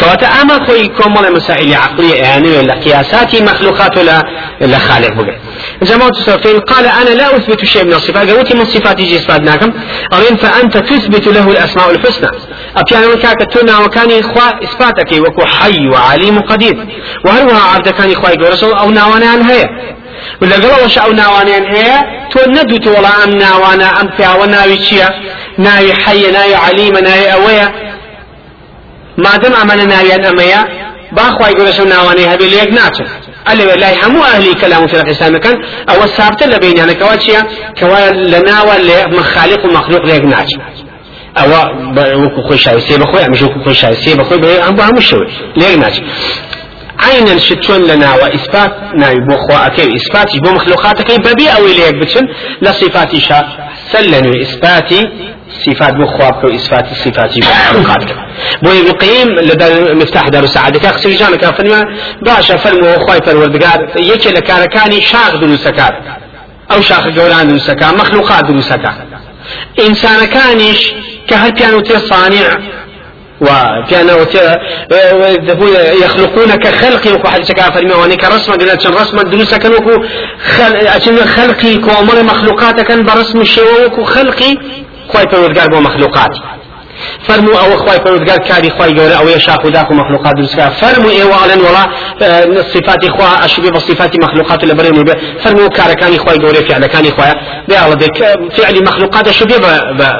كواتا 0.00 0.26
اما 0.26 0.66
خوي 0.66 0.88
كومل 0.88 1.32
مسائل 1.32 1.74
عقلية 1.74 2.14
يعني 2.14 2.58
ولا 2.58 2.74
قياسات 2.74 3.42
مخلوقات 3.42 3.98
ولا 3.98 4.22
لا 4.60 4.78
خالق 4.78 5.12
بقى 5.14 5.36
جماعة 5.82 6.08
الصفين 6.08 6.60
قال 6.60 6.86
أنا 6.86 7.10
لا 7.10 7.36
اثبت 7.36 7.64
شيء 7.64 7.84
من 7.84 7.92
الصفات 7.92 8.30
قلت 8.30 8.56
من 8.56 8.64
صفات 8.64 9.00
يجي 9.00 9.16
اثباتناكم 9.16 9.72
أرين 10.12 10.36
فانت 10.36 10.76
تثبت 10.76 11.26
له 11.26 11.50
الاسماء 11.50 11.90
الحسنى. 11.90 12.28
أبيان 12.76 13.10
من 13.10 13.16
كاك 13.22 13.52
تنا 13.52 13.78
وكان 13.78 14.10
إخوة 14.18 14.62
إثباتك 14.64 15.12
وكو 15.12 15.44
حي 15.46 15.88
وعليم 15.88 16.38
قدير 16.40 16.86
وهروها 17.24 17.62
عبد 17.74 17.88
كان 17.88 18.10
إخوة 18.10 18.48
رسول 18.50 18.72
أو 18.72 18.90
ناوانا 18.90 19.26
عن 19.26 19.42
هي 19.42 19.64
ولا 20.42 20.56
قال 20.56 20.84
وش 20.84 20.98
أو 20.98 21.12
ناوانا 21.12 21.56
هي 21.56 22.04
تو 22.30 22.50
ندوت 22.50 22.86
ولا 22.86 23.24
أم 23.24 23.30
ناوانا 23.30 24.00
أم 24.00 24.10
فيها 24.16 24.34
وناوي 24.34 24.78
شيا 24.84 25.08
ناوي 25.58 25.94
حي 25.94 26.30
ناوي 26.30 26.54
عليم 26.54 26.92
ناوي 26.98 27.32
أويا 27.32 27.85
مادەم 29.24 29.54
ئەمانە 29.58 29.86
ناویان 29.92 30.22
ئەمەیە 30.28 30.62
باخوای 31.16 31.54
گەورەشە 31.58 31.84
ناوانەی 31.94 32.26
هەبێ 32.32 32.46
لە 32.52 32.56
یەک 32.62 32.70
ناچن 32.78 33.08
ئەلێ 33.48 33.64
لای 33.82 33.96
هەموو 34.02 34.26
ئەهلی 34.28 34.54
کەلام 34.60 34.82
و 34.84 34.88
فرق 34.92 35.08
ئیسلامەکان 35.12 35.56
ئەوە 35.90 36.06
سابتە 36.16 36.44
لە 36.52 36.56
بینیانەکەەوە 36.62 37.16
چییە 37.22 37.42
کەوا 37.78 38.00
لە 38.32 38.40
ناوە 38.50 38.76
لێ 38.88 39.00
مەخالق 39.18 39.60
و 39.64 39.68
مەخلوق 39.76 40.02
لە 40.08 40.12
یەک 40.18 40.24
ناچن 40.34 40.60
ئەوە 41.38 41.60
وەکو 42.22 42.40
خۆی 42.46 42.58
شایسێ 42.64 42.94
بەخۆی 43.02 43.22
ئەمەش 43.26 43.40
وەکو 43.42 43.58
خۆی 43.64 43.76
شایسێ 43.82 44.12
بەخۆی 44.20 44.38
بە 44.42 44.48
هەموو 44.66 44.82
هەموو 44.88 45.02
شەوێ 45.10 45.26
لە 45.58 45.64
یەک 45.70 45.78
ناچن 45.84 46.04
عينا 47.06 47.38
شتون 47.38 47.80
لنا 47.90 48.14
وإثبات 48.14 48.72
ناوي 49.02 49.20
بو 49.28 49.36
خواكي 49.36 49.96
إثباتي 49.96 50.38
بو 50.40 50.50
مخلوقاتك 50.50 51.20
ببي 51.20 51.48
أو 51.48 51.66
إليك 51.66 51.94
بتشن 51.94 52.24
لصفاتي 52.62 53.20
شا 53.20 53.40
سلن 53.92 54.26
وإثباتي 54.26 55.00
صفات 55.66 55.94
بو 55.94 56.06
خواب 56.06 56.44
وإثبات 56.44 56.86
صفاتي 56.94 57.40
بو 57.40 57.46
مخلوقاتك 57.46 58.16
بو 58.62 58.70
يقيم 58.70 59.28
لدى 59.28 59.94
مفتاح 59.94 60.28
دار 60.28 60.44
السعادة. 60.44 60.78
كاخسر 60.78 61.10
جانا 61.10 61.36
كافرما 61.36 61.80
باشا 62.22 62.56
فرمو 62.56 63.06
خواي 63.06 63.20
فروردقار 63.20 63.88
يكي 63.96 64.28
لكاركاني 64.28 65.00
شاغ 65.00 65.36
دروسكات 65.36 65.92
أو 66.70 66.80
شاخ 66.80 67.04
قولان 67.18 67.48
دروسكا 67.48 67.92
مخلوقات 67.92 68.44
دروسكا 68.44 68.94
إنسان 69.86 70.24
كانش 70.24 70.92
كهل 71.28 71.50
كانوا 71.50 71.82
صانع 71.98 72.58
وكان 73.40 74.08
يخلقون 76.02 76.54
كخلقي 76.54 77.12
وكو 77.12 77.28
حديث 77.28 77.52
كان 77.52 77.72
فرمي 77.72 77.92
واني 77.92 78.16
كرسمة 78.16 78.54
قلنا 78.56 78.74
كان 78.74 78.92
رسمة 78.92 79.22
دروسة 79.22 79.56
كان 79.58 79.72
خل... 80.56 81.26
خلقي 81.28 81.76
كو 81.76 81.90
مخلوقات 82.22 82.80
كان 82.80 83.04
برسم 83.04 83.40
الشيء 83.40 83.86
وكو 83.86 84.04
خلقي 84.04 84.56
خواهي 85.08 85.26
فرودقار 85.28 85.68
بو 85.68 85.80
مخلوقاتي 85.80 86.40
فرمو 87.28 87.52
أو 87.52 87.76
خواي 87.76 87.98
پروردگار 87.98 88.38
كاري 88.48 88.70
خواي 88.70 88.92
گورا 88.94 89.14
أو 89.14 89.28
يشاق 89.28 89.68
داكو 89.68 89.94
مخلوقات 89.94 90.34
درسكا 90.36 90.68
فرمو 90.68 91.10
اي 91.10 91.24
وعلن 91.24 91.60
ولا 91.60 91.82
صفات 92.74 93.10
خوا 93.10 93.44
اشبه 93.44 93.70
بصفات 93.70 94.16
مخلوقات 94.24 94.64
لبرين 94.64 95.04
فرمو 95.44 95.68
كاركاني 95.68 96.18
خواي 96.18 96.38
گورا 96.38 96.60
فعل 96.68 96.86
كاني 96.86 97.10
خوايا 97.10 97.34
بيعلى 97.68 97.96
بك 97.96 98.18
فعل 98.56 98.84
مخلوقات 98.84 99.30
شبه 99.30 99.56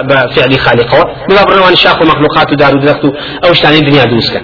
بفعل 0.02 0.59
خالقه 0.59 1.05
بلا 1.28 1.45
بروان 1.45 1.76
شاق 1.76 2.02
مخلوقات 2.02 2.55
دارو 2.55 2.78
درختو 2.78 3.12
أو 3.45 3.52
اشتاني 3.52 3.78
الدنيا 3.78 4.05
درسكا 4.05 4.40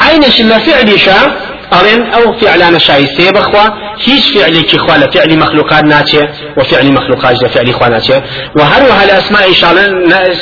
عينش 0.00 0.40
ما 0.40 0.58
فعل 0.58 0.98
شاق 1.00 1.30
أرين 1.72 2.02
أو 2.12 2.32
فعلان 2.32 2.78
شايسة 2.78 3.30
بخوا 3.30 3.68
هيش 4.04 4.30
فعل 4.30 4.60
كي 4.60 4.78
خوا 4.78 5.10
فعل 5.14 5.38
مخلوقات 5.38 5.84
ناتشة 5.84 6.28
وفعل 6.58 6.92
مخلوقات 6.92 7.44
فعل 7.46 7.74
خوا 7.74 7.88
ناتشة 7.88 8.22
وهروها 8.56 9.04
الأسماء 9.04 9.48
إن 9.48 9.54
شاء 9.54 9.70
الله 9.70 10.32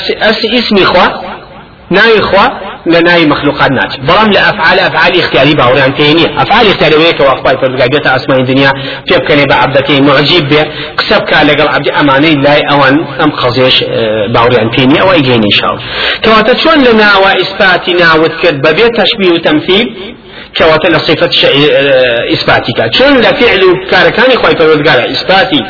اسمي 0.59 0.85
خوا 0.85 1.07
ناوي 1.91 2.21
خوا 2.21 2.69
لناوي 2.87 3.27
مخلوقات 3.27 3.71
نات 3.71 4.01
برام 4.01 4.31
لأفعال 4.33 4.79
أفعال 4.79 5.21
اختياري 5.21 5.55
باوريان 5.55 5.95
تيني 5.95 6.43
أفعال 6.43 6.67
اختياري 6.67 6.97
ويك 6.97 7.21
وأخطاء 7.21 7.57
فرقاقية 7.57 8.17
أسماء 8.17 8.41
الدنيا 8.41 8.73
في 9.07 9.19
بكني 9.19 9.45
بعبدتي 9.45 10.01
معجب 10.01 10.49
به 10.49 10.65
كسب 10.99 11.21
كالقل 11.23 11.69
عبد 11.69 11.89
أماني 11.89 12.35
لا 12.35 12.73
أوان 12.73 13.05
أم 13.25 13.31
خزيش 13.33 13.83
آه، 13.83 14.27
باوريان 14.35 14.71
تيني 14.71 15.01
أو 15.01 15.13
إيجيني 15.13 15.47
إن 15.47 15.51
شاء 15.51 15.71
الله 15.71 15.83
كواتا 16.25 16.57
شون 16.57 16.85
لنا 16.85 17.17
وإثباتنا 17.17 18.15
وذكر 18.15 18.55
ببيت 18.55 19.01
تشبيه 19.01 19.31
وتمثيل 19.31 20.15
كواتا 20.57 20.89
لصفة 20.89 21.31
آه، 21.49 22.33
إثباتك 22.33 22.95
شون 22.95 23.19
لفعل 23.19 23.89
كاركاني 23.91 24.37
خواهي 24.37 24.57
فرقاقية 24.57 25.11
إثباتي 25.13 25.61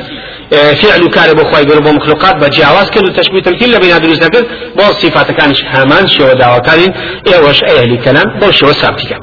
فعل 0.51 1.09
كان 1.09 1.35
بو 1.35 1.45
خوي 1.45 1.65
بو 1.65 1.93
مخلوقات 1.93 2.37
بجاواز 2.37 2.91
كل 2.91 3.13
تشبيه 3.13 3.43
تمثيل 3.43 3.73
لبين 3.73 4.01
دروز 4.01 4.23
نكر 4.23 4.47
بو 4.77 4.83
صفات 4.83 5.31
كانش 5.31 5.65
همان 5.65 6.09
شو 6.09 6.33
دعوة 6.33 6.59
كان 6.59 6.95
ايوش 7.27 7.65
أهل 7.65 8.03
كلام 8.05 8.39
بو 8.41 8.51
شو 8.51 8.73
سابتك 8.73 9.19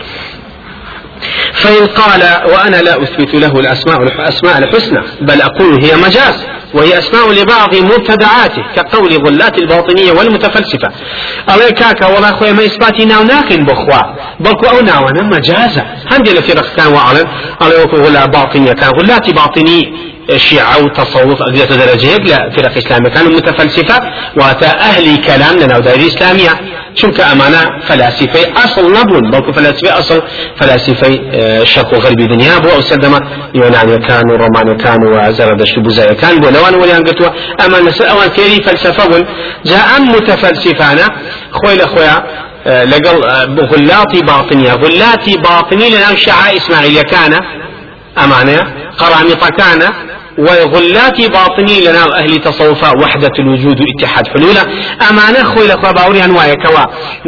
فإن 1.54 1.86
قال 1.86 2.22
وأنا 2.54 2.82
لا 2.82 3.04
أثبت 3.04 3.34
له 3.36 3.60
الأسماء 3.60 4.04
الأسماء 4.04 4.58
الحسنى 4.58 5.02
بل 5.22 5.42
أقول 5.42 5.84
هي 5.84 5.96
مجاز. 5.96 6.55
وهي 6.76 7.00
أسماء 7.00 7.32
لبعض 7.32 7.76
مبتدعاته 7.76 8.64
كقول 8.76 9.12
غلات 9.26 9.58
الباطنية 9.58 10.12
والمتفلسفة. 10.12 10.90
الله 11.54 11.70
كاكا 11.70 12.08
والله 12.08 12.32
خويا 12.32 12.54
ما 12.54 12.66
إثباتي 12.66 13.06
ناو 13.06 13.24
ناقن 13.24 13.64
بخوا. 13.66 14.02
بلكو 14.40 14.66
أو 14.66 14.80
ناوانا 14.82 15.22
مجازة 15.22 15.84
هندي 16.12 16.32
لفرق 16.34 16.76
كان 16.78 16.94
وعلن. 16.94 17.28
الله 17.62 17.76
يقول 17.80 18.02
غلا 18.02 18.26
باطنية 18.26 18.74
كان. 18.74 18.90
غلات 19.00 19.30
باطنية 19.30 19.84
شيعة 20.36 20.84
وتصوف 20.84 21.42
أقدر 21.42 21.66
درجة 21.66 22.18
لا 22.18 22.50
فرق 22.56 22.78
إسلامية. 22.78 23.10
كانوا 23.10 23.32
متفلسفة 23.32 23.98
واتا 24.38 24.80
أهل 24.90 25.06
كلام 25.18 25.56
لنا 25.60 25.78
ودائرة 25.78 26.08
إسلامية. 26.08 26.54
چونك 26.96 27.20
أمانة 27.20 27.62
فلاسفة 27.88 28.42
أصل 28.64 28.94
نبون 28.94 29.32
بلكو 29.32 29.52
فلاسفة 29.52 30.00
أصل 30.00 30.22
فلاسفة 30.60 31.10
شرق 31.64 31.94
وغرب 31.94 32.16
دنيا 32.16 32.58
بو 32.60 32.70
أو 32.70 32.82
سلدما 32.82 33.20
يونانيا 33.56 33.98
كانوا 33.98 34.38
رومانيا 34.38 34.74
كانوا 34.84 35.28
وزردشت 35.28 35.80
بوزايا 35.80 36.14
كان 36.14 36.40
بو 36.40 36.50
لوان 36.50 36.76
وليان 36.76 37.04
قلتوا 37.04 37.30
أما 37.66 37.80
نسأل 37.80 38.08
أوان 38.08 38.30
كيري 38.30 38.62
فلسفة 38.64 39.26
جاء 39.66 40.02
متفلسفانا 40.02 41.06
خويل 41.52 41.82
خويا 41.88 42.16
لقل 42.92 43.18
غلاتي 43.72 44.20
باطنية 44.22 44.74
غلاتي 44.74 45.34
باطني 45.38 45.90
لنا 45.90 46.16
شعاء 46.16 46.58
إسماعيل 46.58 47.02
كان 47.02 47.34
أمانة 48.24 48.62
قرامطة 48.98 49.50
كان 49.50 49.82
وغلات 50.38 51.22
باطني 51.22 51.82
لنا 51.82 52.20
أهل 52.20 52.38
تصوفا 52.38 52.90
وحدة 53.02 53.32
الوجود 53.40 53.78
اتحاد 53.82 54.28
حلولا. 54.28 54.62
أمانة 55.10 55.44
خوي 55.44 55.68
لخوا 55.68 55.92
باوري 55.92 56.26
أنواع 56.26 56.54
كوا. 56.54 56.86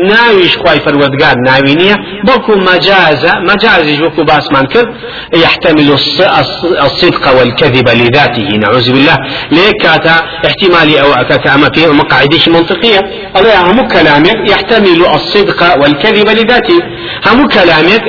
ناويش 0.07 0.57
خواي 0.57 0.79
فرودقار 0.79 1.35
ناوينية 1.45 1.95
بوكو 2.25 2.55
مجاز 2.55 3.25
مجاز 3.49 3.99
جوكو 3.99 4.23
باسمان 4.23 4.65
كر 4.65 4.93
يحتمل 5.33 5.91
الصدق 6.81 7.39
والكذب 7.39 7.89
لذاته 7.89 8.47
نعوذ 8.61 8.91
بالله. 8.91 9.17
ليك 9.51 9.73
كاتا 9.81 10.15
احتمالي 10.45 11.01
أو 11.01 11.13
كاتا 11.13 11.55
أما 11.55 11.69
في 11.75 11.87
مقاعدش 11.87 12.47
منطقية. 12.47 12.99
الله 13.37 13.71
هم 13.71 13.87
كلامك 13.87 14.49
يحتمل 14.49 15.05
الصدق 15.05 15.81
والكذب 15.81 16.29
لذاته. 16.29 16.79
هم 17.27 17.47
كلامك 17.47 18.01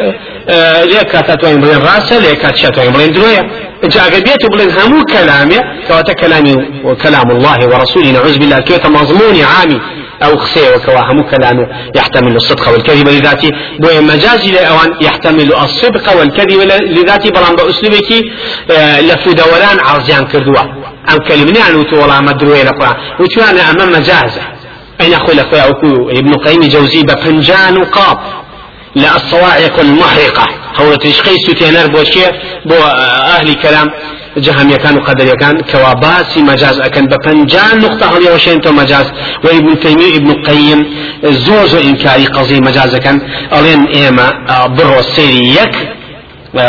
كاتا 0.48 1.34
توين 1.34 1.60
بلين 1.60 1.78
راسه 1.78 2.18
ليك 2.18 2.38
كاتا 2.38 2.68
توين 2.68 2.92
بلين 2.92 3.12
دروية 3.12 3.50
جاء 3.84 4.10
بيت 4.10 4.46
بلن 4.52 4.70
همو 4.70 5.04
كلامي 5.04 5.58
كواتا 5.88 6.12
كلامي 6.12 6.54
وكلام 6.84 7.30
الله 7.30 7.58
ورسوله 7.66 8.10
نعوذ 8.10 8.38
بالله 8.38 8.58
كيتا 8.58 8.88
مضمون 8.88 9.40
عامي 9.40 9.80
أو 10.22 10.36
خسي 10.36 10.74
وكوا 10.74 11.12
همو 11.12 11.22
كلامه 11.30 11.66
يحتمل 11.96 12.36
الصدق 12.36 12.68
والكذب 12.68 13.08
لذاته 13.08 13.50
بو 13.78 13.88
مجازي 14.00 14.50
لأوان 14.52 14.94
يحتمل 15.00 15.54
الصدق 15.54 16.18
والكذب 16.18 16.60
لذاته 16.96 17.30
بلان 17.30 17.56
بأسلوبك 17.56 18.10
آه، 18.70 19.00
لفو 19.00 19.32
دوران 19.32 19.78
عرضيان 19.80 20.24
كردوا 20.24 20.62
أم 21.10 21.18
كلمني 21.28 21.60
عن 21.60 21.74
وتو 21.74 21.96
والله 22.00 22.20
مدروي 22.20 22.62
لقرآن 22.62 22.96
وتو 23.20 23.40
أنا 23.50 23.70
أمام 23.70 23.88
مجازة 23.92 24.42
أين 25.00 25.14
أخوي 25.14 25.34
لأخوي 25.34 25.60
ابن 26.18 26.34
قيم 26.34 26.60
جوزي 26.60 27.02
بفنجان 27.02 27.84
قاب 27.84 28.18
لا 28.94 29.16
الصواعق 29.16 29.80
المحرقة. 29.80 30.46
هو 30.80 30.94
تشخي 30.94 31.34
ستينر 31.46 31.86
بوشية 31.86 32.32
بو 32.64 32.74
أهل 33.34 33.54
كلام 33.54 33.90
جهم 34.36 34.70
يكان 34.70 34.96
وقدر 34.96 35.26
يكان 35.26 35.60
كواباسي 35.60 36.42
مجاز. 36.42 36.80
أكن 36.80 37.06
بفنجان 37.06 37.78
نقطة 37.78 38.18
هم 38.18 38.22
يوشين 38.26 38.60
تو 38.60 38.72
مجاز. 38.72 39.12
وابن 39.44 39.80
تيمية 39.80 40.16
ابن 40.16 40.42
قيم 40.42 40.86
زوزو 41.24 41.78
إنكاري 41.78 42.26
قضية 42.26 42.60
مجاز 42.60 42.96
كان 42.96 43.20
ألين 43.52 43.86
إيما 43.86 44.26
برو 44.66 45.02
سيري 45.02 45.54
يك 45.54 45.74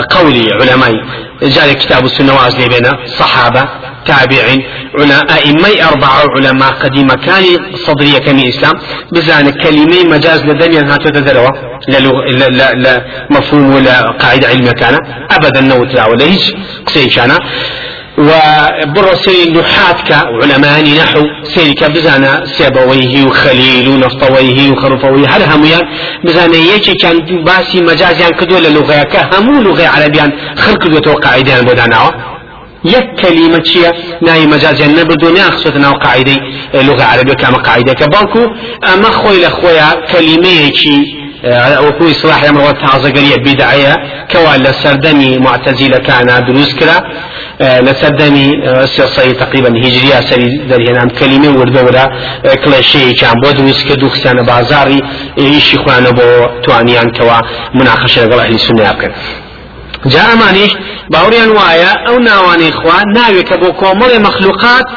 قولي 0.10 0.50
علماء. 0.62 0.94
جاري 1.44 1.74
كتاب 1.74 2.06
السنة 2.06 2.34
وازلي 2.36 2.68
بين 2.68 2.88
صحابة 3.20 3.64
تابعين 4.06 4.64
عنا 5.00 5.20
أئمة 5.38 5.90
أربعة 5.90 6.24
علماء 6.36 6.72
قديمة 6.72 7.16
كان 7.16 7.44
صدرية 7.76 8.18
كمي 8.18 8.50
إسلام 8.50 8.74
بزان 9.12 9.50
كلمة 9.50 10.04
مجاز 10.04 10.46
لدنيا 10.46 10.82
هاتو 10.94 11.10
تدروا 11.10 11.50
لا 12.74 13.06
مفهوم 13.30 13.76
ولا 13.76 14.02
قاعدة 14.02 14.48
علمية 14.48 14.72
كان. 14.72 14.98
أبدا 15.32 15.62
نوت 15.62 15.94
لا 15.96 16.06
ولا 16.08 16.26
هيج 16.26 16.52
قصي 16.86 17.10
كان 17.10 17.32
وبر 18.20 19.16
سيري 19.16 19.52
نحاتك 19.52 20.12
علماء 20.42 20.82
نحو 21.00 21.22
سيري 21.44 21.74
بزانا 21.96 22.46
سيبويه 22.46 23.24
وخليل 23.26 23.88
ونفطويه 23.88 24.72
وخرفويه. 24.72 25.28
هل 25.28 25.44
هميان 25.52 25.82
بزانا 26.26 26.58
يكي 26.58 26.94
كان 27.02 27.18
باسي 27.46 27.82
مجازيان 27.82 28.32
كدو 28.40 28.58
للغة 28.58 29.04
كهمو 29.04 29.62
لغة 29.62 29.88
عربيان 29.88 30.32
خلق 30.58 30.88
دو 30.88 31.00
توقع 31.00 31.30
عيدان 31.30 31.66
بودانا. 31.66 32.12
يك 32.86 33.08
كلمة 33.22 33.64
شيء 33.64 33.92
ناي 34.22 34.48
مجازيا 34.48 34.88
نبدو 34.88 35.30
ناخذ 35.30 35.78
ناو 35.78 35.94
قاعدة 35.94 36.38
لغة 36.74 37.04
عربية 37.04 37.34
كما 37.34 37.58
قاعدة 37.58 37.94
كبالكو 37.94 38.44
أما 38.94 39.10
خوي 39.20 39.46
لخويا 39.46 39.88
كلمة 40.12 40.72
شيء 40.82 41.06
وكو 41.86 42.08
إصلاح 42.12 42.44
أمر 42.44 42.72
تعزى 42.72 43.12
قرية 43.12 43.36
بدعية 43.46 43.96
كوا 44.32 44.58
لسردمي 44.58 45.38
معتزلة 45.38 45.98
كان 45.98 46.46
دروس 46.48 46.76
كلا 46.80 46.98
لەسەردەمی 47.60 48.50
سێسەی 48.96 49.34
تقریبا 49.44 49.70
هیجری 49.84 50.12
ئاسەری 50.18 50.50
دەریێنان 50.72 51.10
کەلیمە 51.20 51.50
وردەورە 51.60 52.06
کلێشەیەکیان 52.64 53.38
بۆ 53.44 53.50
دروست 53.58 53.84
کە 53.88 53.96
دوو 54.00 54.10
خسانە 54.16 54.44
بازاری 54.52 55.00
ئیشی 55.40 55.78
خوانە 55.82 56.12
بۆ 56.18 56.28
توانیانکەوە 56.64 57.38
مناخەشە 57.78 58.20
لەگەڵ 58.24 58.40
ئەهلی 58.42 58.60
سنیا 58.68 58.94
بکەن 58.96 59.14
جا 60.14 60.24
ئەمانیش 60.32 60.74
باوریان 61.14 61.52
وایە 61.58 61.92
ئەو 62.06 62.18
ناوانەی 62.30 62.72
خوا 62.80 62.98
ناوێکە 63.18 63.56
بۆ 63.62 63.70
کۆمەڵی 63.82 64.20
مەخلوقات 64.28 64.88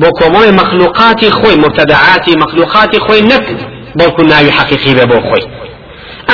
بۆ 0.00 0.08
کۆمەڵی 0.18 0.52
مەخلوقاتی 0.60 1.30
خۆی 1.38 1.56
مبتەدەعاتی 1.64 2.34
مەخلوقاتی 2.42 2.98
خۆی 3.06 3.22
نەکرد 3.32 3.60
بەڵکو 3.98 4.22
ناوی 4.32 4.50
حەقیقی 4.58 4.92
بێ 4.98 5.04
بۆ 5.10 5.18
خۆی. 5.28 5.44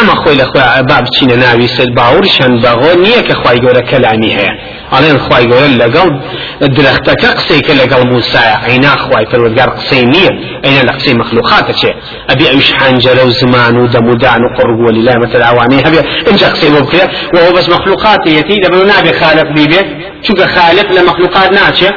اما 0.01 0.15
خوي 0.15 0.35
لخوا 0.35 0.83
باب 0.83 1.05
چین 1.19 1.31
ناوی 1.33 1.67
سل 1.67 1.95
باورشان 1.95 2.61
باغو 2.61 3.01
نیه 3.01 3.23
که 3.23 3.35
خوای 3.35 3.61
گوره 3.61 3.83
کلامی 3.83 4.31
هەیە. 4.31 4.53
ئەڵێن 4.93 5.19
خوای 5.25 5.45
گەورە 5.51 5.69
لەگەڵ 5.83 6.09
درەختەکە 6.77 7.29
قسەی 7.39 7.61
کە 7.67 7.73
لەگەڵ 7.81 8.07
موسایە. 8.13 8.57
عینا 8.69 8.97
خوای 8.97 9.25
پەروەردگار 9.25 9.71
قسەی 9.79 10.05
نییە. 10.15 10.33
ئەینە 10.65 10.83
لە 10.89 10.93
قسەی 10.97 11.15
مەخلوقاتە 11.21 11.73
چێ. 11.81 11.93
ئەبی 12.29 12.45
ئەوش 12.51 12.69
حەنجەرە 12.79 13.23
و 13.27 13.31
زمان 13.31 13.77
و 13.77 13.89
دەمودان 13.95 14.41
و 14.45 14.49
قڕگ 14.57 14.81
و 14.81 14.91
لای 14.91 15.19
مەتەل 15.23 15.43
ئەوانەی 15.49 15.85
هەبێ. 15.87 16.01
اینجا 16.29 16.49
قسەی 16.49 16.71
بۆ 16.75 16.81
بکرێت 16.85 17.11
وهو 17.35 17.53
بس 17.57 17.69
مخلوقات 17.69 18.27
يتي 18.27 18.57
دبلو 18.65 18.85
نابي 18.85 19.13
خالق 19.21 19.49
بيبي 19.57 19.81
چونکە 20.25 20.47
خالق 20.57 20.87
لە 20.97 21.03
مخلوقات 21.11 21.51
ناچێ. 21.59 21.91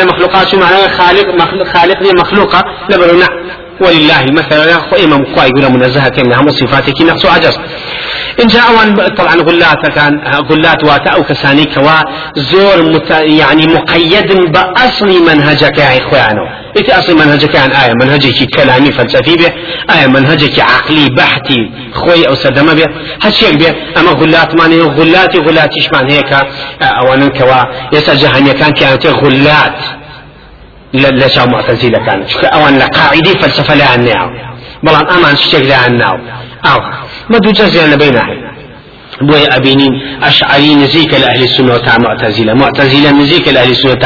لە 0.00 0.04
مخلوقات 0.10 0.48
شو 0.48 0.56
معناه 0.58 0.88
خالق 0.98 1.26
خالق 1.74 1.98
لێ 2.02 2.12
نا. 3.22 3.65
ولله 3.80 4.78
خو 4.90 4.96
إمام 5.04 5.24
قوي 5.24 5.50
يقول 5.58 5.72
منزهة 5.72 6.08
كأنها 6.08 6.48
صفاتك 6.48 7.02
نقص 7.02 7.24
وعجز 7.24 7.58
إن 8.42 8.46
جاء 8.46 8.62
طبعا 9.08 9.34
غلات 9.34 9.86
كان 9.94 10.20
غلات 10.50 10.84
واتا 10.84 11.10
أو 11.10 11.22
كساني 11.22 11.64
كوا 11.64 11.98
زور 12.36 12.82
مت 12.82 13.10
يعني 13.10 13.66
مقيد 13.66 14.52
بأصل 14.52 15.08
منهجك 15.28 15.78
يا 15.78 15.98
إخوانه 15.98 16.66
إنت 16.78 16.90
أصل 16.90 17.14
منهجك 17.14 17.56
عن 17.56 17.70
آية 17.70 17.92
منهجك 18.02 18.48
كلامي 18.56 18.92
فلسفي 18.92 19.36
به 19.36 19.52
آية 19.94 20.06
منهجك 20.06 20.60
عقلي 20.60 21.08
بحثي 21.08 21.70
خوي 21.92 22.28
أو 22.28 22.34
سدما 22.34 22.72
به. 22.74 22.86
هالشيء 23.22 23.56
به. 23.56 23.74
أما 24.00 24.10
غلات 24.10 24.54
ماني 24.54 24.80
غلات 24.80 25.36
غلات 25.36 25.70
إشمان 25.78 26.10
هيك؟ 26.10 26.32
أولا 26.82 27.28
كوا 27.28 27.62
يسا 27.92 28.14
جهنية 28.14 28.52
كان 28.52 28.72
كانت 28.72 29.06
غلات. 29.06 29.78
شاو 31.28 31.46
معتزلة 31.46 31.98
كان 32.06 32.24
أولا 32.44 32.86
قاعدة 32.86 33.32
فلسفة 33.40 33.74
لا 33.74 33.86
عنها 33.86 34.30
بلان 34.82 35.06
أمان 35.10 35.36
شيء 35.36 35.64
لا 35.64 35.76
عنها 35.76 36.10
أو 36.64 36.80
ما 37.30 37.38
دو 37.38 37.50
جزء 37.50 37.96
بينها 37.96 38.46
بۆی 39.20 39.46
ئەبینین 39.54 39.94
ئەشعری 40.24 40.72
نزیکە 40.82 41.16
لە 41.22 41.26
ئەهلی 41.30 41.48
سنە 41.56 41.76
تا 41.86 41.94
معتەزیلە 42.04 42.52
معتەزیلە 42.62 43.10
نزیکە 43.20 43.50
لە 43.54 43.58
ئەهلی 43.60 43.74
سنە 43.82 43.96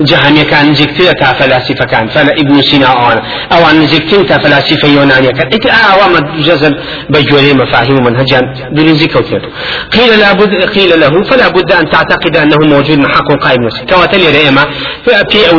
تا 0.00 0.06
جەهەمی 0.06 0.38
ئەوها 0.38 0.50
جهنميەکان 0.50 0.70
نزیکترە 0.70 1.14
تا 1.20 1.34
فەلاسیفەکان 1.40 2.08
فەلە 2.14 2.32
ئیبن 2.38 2.60
سینا 2.62 2.86
ئەوان. 2.86 3.18
ئەوان 3.50 3.74
نزیکترین 3.82 4.26
تا 4.26 4.36
فەلاسیفە 4.38 4.86
یۆنانیەکان. 4.96 5.48
ئیت 5.52 5.64
ئاوامە 5.66 6.20
جزل 6.46 6.74
بجوري 7.10 7.52
مفاهيم 7.52 7.96
ومنهجا 7.98 8.40
دونزي 8.72 9.06
كوتيتو 9.06 9.48
قيل 9.92 10.18
لابد 10.18 10.52
قيل 10.76 11.00
له 11.00 11.22
فلا 11.22 11.48
بد 11.48 11.72
أن 11.72 11.90
تعتقد 11.90 12.36
أنه 12.36 12.56
موجود 12.74 12.98
محق 12.98 13.28
قائم 13.44 13.62
نفسه 13.62 13.84
كواتل 13.84 14.22
ريما 14.36 14.64
في 15.04 15.50
أو 15.50 15.58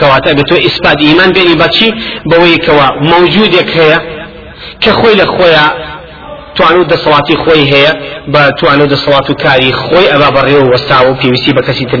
كواتل 0.00 0.34
بتو 0.34 0.54
اثبات 0.56 1.00
ايمان 1.00 1.30
بيني 1.32 1.54
باتشي 1.54 1.90
بوي 2.26 2.56
كوا 2.56 2.86
موجود 3.00 3.54
يك 3.54 3.70
هي 3.76 4.00
كخوي 4.80 5.14
لخويا 5.14 5.91
توانو 6.56 6.84
دەسەڵاتی 6.92 7.36
خۆی 7.42 7.64
هەیە 7.72 7.92
بە 8.32 8.42
توانو 8.58 8.86
دەسەڵات 8.94 9.30
و 9.30 9.34
کاری 9.44 9.72
خۆی 9.72 10.06
ئەبا 10.12 10.28
بەڕێوە 10.36 10.64
وەستاوە 10.72 11.08
و 11.10 11.14
پێویستی 11.20 11.52
بە 11.56 11.62
کەسی 11.66 11.86
تر 11.90 12.00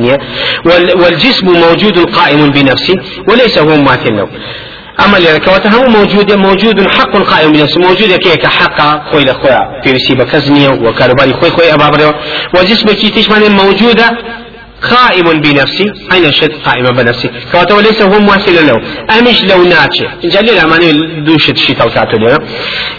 والجسم 1.02 1.46
موجود 1.64 1.96
قائم 2.16 2.50
بنفسه 2.50 2.94
وليس 3.28 3.58
هو 3.58 3.76
مماثل 3.76 4.16
له 4.16 4.28
أما 5.04 5.18
لذلك 5.18 5.48
هم 5.66 5.92
موجود 5.92 6.32
موجود 6.32 6.88
حق 6.88 7.16
قائم 7.16 7.52
بنفسه 7.52 7.80
موجود 7.80 8.12
كيك 8.12 8.46
حق 8.46 9.10
خوي 9.10 9.24
لخويا 9.24 9.80
في 9.84 9.92
رسيبة 9.92 10.24
كزنية 10.24 10.68
وكاربالي 10.68 11.32
خوي 11.32 11.50
خوي 11.50 11.74
أبا 11.74 11.88
بريو 11.88 12.12
وجسم 12.54 12.86
كي 12.86 13.08
تشمل 13.10 13.50
موجودة 13.50 14.18
قائم 14.90 15.40
بنفسي 15.40 15.84
أين 16.12 16.32
شد 16.32 16.52
قائم 16.66 16.86
بنفسي 16.86 17.30
كواتا 17.52 17.74
وليس 17.74 18.02
هو 18.02 18.18
مواصل 18.18 18.54
له. 18.66 18.76
أمش 19.18 19.42
لو 19.44 19.64
ناتش 19.64 19.98
جل 20.24 20.46
لا 20.46 20.66
ماني 20.66 20.92
دوشة 21.26 21.52
توتاتو 21.52 22.16
لنا. 22.16 22.38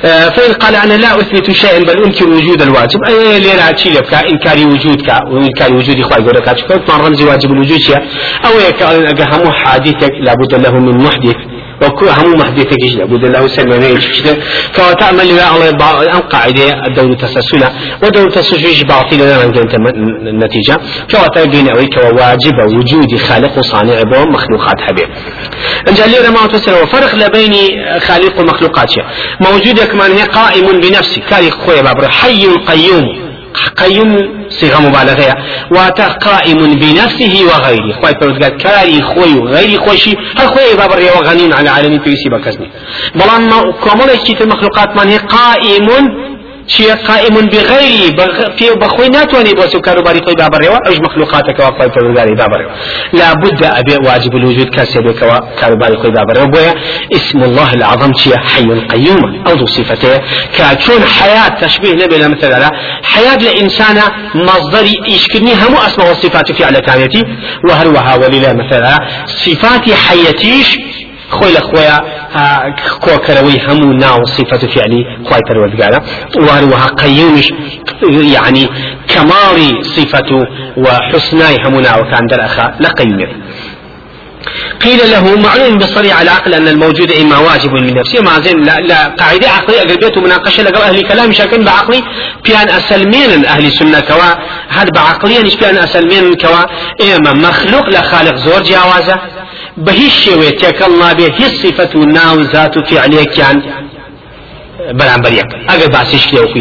آه 0.05 0.29
فإن 0.29 0.53
قال 0.53 0.75
أنا 0.75 0.93
لا 0.93 1.19
أثبت 1.19 1.51
شيئا 1.51 1.79
بل 1.79 2.03
أنكر 2.03 2.29
وجود 2.29 2.61
الواجب. 2.61 2.99
أي 3.09 3.39
ليرا 3.39 3.71
تشي 3.71 3.89
لك 3.89 4.13
إنكار 4.13 4.57
وجودك 4.67 5.09
وإنكار 5.31 5.73
وجود 5.75 5.99
إخوة 5.99 6.17
يقول 6.17 6.35
لك 6.35 6.89
ما 6.89 6.97
رمز 6.97 7.21
واجب 7.21 7.51
الوجود 7.51 7.81
أو 8.45 8.53
يك 8.67 9.21
هم 9.21 9.51
حادثك 9.51 10.13
لابد 10.25 10.53
له 10.65 10.71
من 10.79 11.03
محدث. 11.03 11.52
وكو 11.83 12.05
هم 12.05 12.37
محدثة 12.37 12.75
كيش 12.75 12.95
لابد 12.95 13.23
له 13.25 13.47
سلمانية 13.47 13.95
كيش 13.95 14.21
كما 14.75 14.93
تعمل 14.93 15.35
لا 15.35 15.69
الله 15.69 16.15
أن 16.15 16.19
قاعدة 16.19 16.85
الدولة 16.87 17.15
تسلسلة 17.15 17.71
ودولة 18.03 18.29
تسلسل 18.29 18.87
باطلة 18.87 19.25
لا 19.25 19.45
نجد 19.45 19.75
النتيجة 20.27 20.79
كما 21.09 21.27
تبين 21.27 21.69
أويك 21.69 21.97
وواجب 21.97 22.57
وجود 22.77 23.17
خالق 23.17 23.57
وصانع 23.57 24.01
بهم 24.01 24.31
مخلوقات 24.31 24.81
حبيب. 24.81 25.07
إن 25.89 25.93
جاء 25.93 26.07
لي 26.07 26.29
ما 26.29 26.47
تسلم 26.47 26.83
وفرق 26.83 27.15
لبين 27.15 27.53
خالق 27.99 28.39
ومخلوقات 28.39 28.91
موجود 29.41 29.79
كمان 29.79 30.11
هي 30.11 30.23
قائم 30.23 30.79
بنفسه 30.81 31.21
كاري 31.29 31.51
خويا 31.51 31.81
بابر. 31.81 32.09
حي 32.09 32.45
قيوم. 32.47 33.32
قيم 33.75 34.10
صيغة 34.50 34.79
مبالغة 34.79 35.36
واتا 35.72 36.07
قائم 36.07 36.57
بنفسه 36.57 37.33
وغيره. 37.45 37.93
خوي 38.01 38.13
فرزقات 38.22 38.62
كاري 38.62 39.01
خوي 39.01 39.33
وغيري 39.39 39.77
خوشي. 39.77 40.13
هل 40.38 40.48
خوي 40.48 40.75
بابر 40.77 41.00
وغني 41.17 41.53
على 41.53 41.62
العالمين 41.62 42.00
في 42.03 42.15
سيبا 42.15 42.38
كزني. 42.38 42.72
بلان 43.15 43.50
كمال 43.83 44.10
المخلوقات 44.41 44.98
من 44.98 45.07
هي 45.07 45.17
قائم 45.17 45.88
شيء 46.67 46.93
قائم 46.93 47.36
بغيره 47.36 48.55
في 48.58 48.65
بخوي 48.82 49.08
ناتواني 49.08 49.53
بوسو 49.53 49.82
كاروباري 49.82 50.20
خوي 50.25 50.36
بابريوا 50.36 50.77
اج 50.88 51.00
مخلوقاتك 51.01 51.60
وقاي 51.60 51.89
فرغاري 51.91 52.36
بابريوا 52.36 52.72
لا 53.13 53.34
بد 53.34 53.63
ابي 53.63 54.08
واجب 54.08 54.36
الوجود 54.36 54.70
كاسبك 54.70 55.20
كاروباري 55.62 55.97
خوي 55.97 56.12
بابريوا 56.12 56.45
بويا 56.45 56.73
اسم 57.13 57.43
الله 57.43 57.73
العظم 57.73 58.13
شيء 58.13 58.38
حي 58.38 58.69
قيوم 58.91 59.43
أو 59.47 59.54
ذو 59.54 59.65
صفته 59.65 60.21
كاتشون 60.58 61.02
حياة 61.04 61.49
تشبيه 61.62 61.93
نبي 61.93 62.17
مثلا 62.28 62.69
حياة 63.04 63.36
الانسان 63.36 63.97
مصدر 64.36 64.86
يشكرني 65.08 65.54
هم 65.54 65.76
اسماء 65.88 66.08
والصفات 66.10 66.52
في 66.52 66.63
على 66.63 66.82
كانتي 66.82 67.23
وهروها 67.69 68.15
ولله 68.15 68.54
مثلا 68.54 68.99
صفات 69.26 69.89
حياتيش 69.91 70.78
خوي 71.34 71.52
لخويا 71.54 71.98
كوكروي 73.02 73.62
هم 73.67 73.93
ناو 73.93 74.24
صفة 74.26 74.62
فعلي 74.74 75.02
خواي 75.26 75.41
پروردگارا 75.50 76.00
وهروها 76.38 76.88
قيومش 76.88 77.48
يعني 78.36 78.63
كمال 79.08 79.86
صفة 79.86 80.32
وحسناي 80.78 81.56
همنا 81.65 81.91
وكان 81.98 82.26
در 82.32 82.46
أخا 82.46 82.65
لقيم 82.80 83.17
قيل 84.84 85.12
له 85.12 85.26
معلوم 85.41 85.78
بالصريح 85.78 86.19
على 86.19 86.32
العقل 86.32 86.54
أن 86.54 86.67
الموجود 86.67 87.12
إما 87.12 87.38
واجب 87.38 87.72
من 87.74 87.93
نفسه. 87.93 88.22
ما 88.22 88.39
زين 88.39 88.63
لا, 88.63 88.76
لا 88.80 89.08
قاعدة 89.08 89.50
عقلية 89.50 89.82
أقربيته 89.82 90.22
مناقشة 90.22 90.63
لقى 90.63 90.89
أهل 90.89 91.02
كلام 91.08 91.32
شاكن 91.32 91.63
بعقلي 91.63 92.04
بيان 92.46 92.69
أسلمين 92.69 93.46
أهل 93.46 93.65
السنة 93.65 94.00
كوا؟ 94.00 94.32
هذا 94.69 94.89
بعقليا 94.96 95.41
نش 95.41 95.56
بيان 95.56 95.78
أسلمين 95.78 96.34
كوا؟ 96.34 96.63
إما 97.15 97.34
مخلوق 97.34 97.89
لخالق 97.89 98.36
زور 98.36 98.62
جاوازة. 98.63 99.15
بە 99.86 99.93
شێوێ 100.23 100.49
تێکەڵ 100.59 100.91
نابێ 101.01 101.27
هیچ 101.39 101.53
صفەت 101.63 101.95
و 101.95 102.01
ناو 102.17 102.38
زات 102.53 102.77
و 102.77 102.81
فعلەیەکیان 102.89 103.57
بەرامبەر 104.99 105.33
یەک 105.39 105.49
ئەگەر 105.69 105.89
باسیش 105.95 106.25
لێ 106.33 106.39
وەکو 106.43 106.59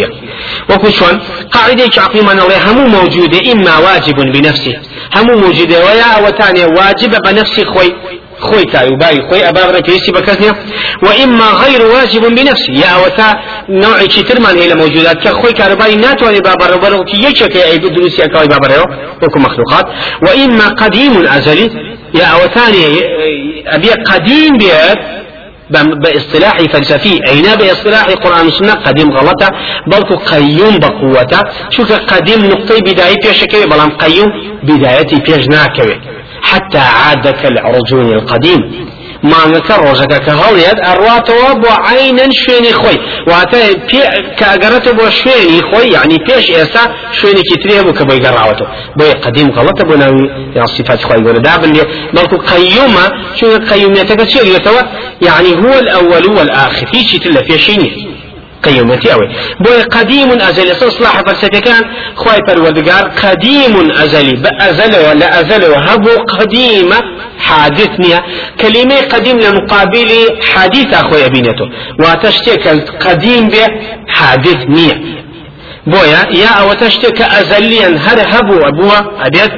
وەکو 0.71 0.89
چۆن 0.99 1.15
قاعدەیەکی 1.55 2.01
عقلیمانەڵێ 2.07 2.59
هەموو 2.67 2.93
موجودە 2.97 3.39
ئیما 3.49 3.77
واجب 3.87 4.17
بنفسه. 4.35 4.75
هەموو 5.17 5.41
موجودە 5.45 5.77
وەیا 5.87 6.09
ئەوەتانێ 6.15 6.65
واجبە 6.79 7.19
بە 7.25 7.31
نفسی 7.39 7.65
خۆی 7.73 7.93
خوي 8.47 8.65
تاي 8.73 8.89
وباي 8.93 9.21
خوي 9.29 9.49
أبابر 9.49 9.81
بيسي 9.81 10.13
بكثنيا 10.13 10.53
وإما 11.03 11.49
غير 11.63 11.83
واجب 11.87 12.23
بنفسه. 12.37 12.73
يا 12.85 12.93
وتا 13.03 13.29
نوع 13.69 13.99
ترمان 14.29 14.59
هي 14.59 14.75
موجودات 14.75 15.17
كخوي 15.25 15.53
كارباي 15.53 15.95
ناتواني 15.95 16.41
بابر 16.41 16.75
وبرو 16.77 17.05
كي 17.05 17.17
يشك 17.25 17.57
أي 17.57 17.79
دروسي 17.79 18.25
أكاوي 18.25 18.47
بابر 18.47 18.71
وكو 19.23 19.39
مخلوقات. 19.39 19.87
وإما 20.23 20.69
قديم 20.69 21.27
أزلي 21.27 21.67
يا 22.15 22.25
أو 22.25 22.39
ثاني 22.39 22.85
أبي 23.67 23.91
قديم 23.91 24.57
بيت 24.57 24.99
باصطلاح 26.05 26.57
فلسفي. 26.73 27.21
أين 27.29 27.55
باصطلاح 27.59 28.05
قرآن 28.05 28.45
والسنة؟ 28.45 28.73
قديم 28.73 29.11
غلطة. 29.11 29.49
بل 29.87 30.03
قيوم 30.17 30.79
بقوته. 30.79 31.41
شوف 31.71 31.93
قديم 31.93 32.41
نقطة 32.47 32.79
بداية 32.81 33.15
بيشكوي 33.25 33.67
بلام 33.67 33.91
قيوم 33.91 34.29
بدايتي 34.63 35.17
بيجناكوي 35.17 36.01
حتى 36.43 36.79
عاد 36.79 37.29
كالعرجون 37.29 38.13
القديم. 38.13 38.92
مانگەکە 39.31 39.75
ڕۆژەکە 39.85 40.19
کە 40.27 40.33
هەڵێت 40.43 40.79
ئەڕاتەوە 40.87 41.51
بۆ 41.63 41.73
عینەن 41.89 42.33
شوێنی 42.43 42.73
خۆی 42.81 42.99
واتە 43.31 43.61
کاگەرەتە 44.41 44.93
بۆ 44.99 45.07
شوێنی 45.21 45.61
خۆی 45.69 45.87
یعنی 45.97 46.19
پێش 46.27 46.47
ئێستا 46.57 46.85
شوێنێکی 47.19 47.57
ترێ 47.63 47.79
بوو 47.85 47.97
کە 47.99 48.05
بۆی 48.09 48.21
گەڕاوەتەوە 48.25 48.69
بۆی 48.99 49.13
قدیم 49.25 49.49
غەڵەتە 49.57 49.85
بۆ 49.89 49.95
ناوی 50.03 50.27
یا 50.59 50.67
صفات 50.77 51.01
خۆی 51.07 51.21
گەورە 51.25 51.41
دابنێ 51.47 51.85
بەڵکو 52.15 52.37
قەیومە 52.51 53.07
چون 53.39 53.53
قەیومیەتەکە 53.71 54.25
چێریێتەوە 54.33 54.83
يعني 55.29 55.53
هو 55.63 55.73
الأول 55.83 56.27
والآخر 56.37 56.87
هیچی 56.95 57.19
تر 57.19 57.31
لە 57.31 57.43
پێشی 57.49 57.77
قيومتي 58.63 59.13
أوي. 59.13 59.29
بوي 59.61 59.83
قديم 59.83 60.31
أزلي. 60.33 60.73
إصلاح 60.73 61.21
فلسفة 61.21 61.49
كان 61.49 61.83
خواي 62.15 62.41
پروردگار 62.49 63.27
قديم 63.27 63.91
أزلي. 63.91 64.33
بأزل 64.33 65.09
ولا 65.09 65.41
أزل 65.41 65.71
وهبو 65.71 66.11
قديمة 66.29 66.99
حادثني 67.39 68.19
كلمة 68.61 69.01
قديم 69.01 69.39
لمقابل 69.39 70.11
حديث 70.55 70.95
أخوي 70.95 71.27
أبينته 71.27 71.67
وتشتك 72.01 72.69
قديم 73.07 73.49
به 73.49 73.67
حادث 74.09 74.61
نية 74.69 75.23
بويا 75.87 76.27
يا 76.31 76.49
أو 76.61 76.73
تشتك 76.73 77.23
أزليا 77.23 77.99
هر 78.05 78.19
هبو 78.33 78.57
أبوها 78.69 79.11
أبيت. 79.27 79.53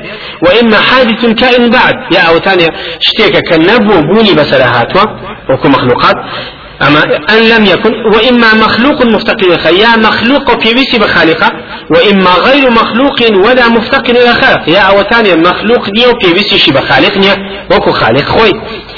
وإما 0.47 0.79
حادث 0.79 1.27
كائن 1.27 1.71
بعد. 1.71 1.95
يا 2.13 2.21
أو 2.21 2.39
تانية 2.39 2.69
اشتك 3.01 3.35
كنبو 3.49 4.01
بوني 4.01 4.33
بسلهاتوا 4.33 5.05
وكو 5.51 5.69
مخلوقات. 5.69 6.17
أما 6.83 7.03
أن 7.31 7.49
لم 7.49 7.65
يكن 7.65 7.93
وإما 8.15 8.55
مخلوق 8.55 9.07
مفتقر 9.07 9.73
يا 9.73 9.97
مخلوق 9.97 10.63
في 10.63 10.75
ويسي 10.75 10.99
بخالقة 10.99 11.51
وإما 11.91 12.31
غير 12.31 12.71
مخلوق 12.71 13.47
ولا 13.47 13.69
مفتقر 13.69 14.11
إلى 14.11 14.35
خالق 14.35 14.69
يا 14.69 14.81
أو 14.81 15.03
ثانيا 15.03 15.35
مخلوق 15.35 15.89
نيو 15.99 16.13
في 16.21 16.33
ويسي 16.33 16.59
شي 16.59 16.73
بخالق 16.73 17.39
وكو 17.71 17.93
خالق 17.93 18.25
خوي. 18.25 18.53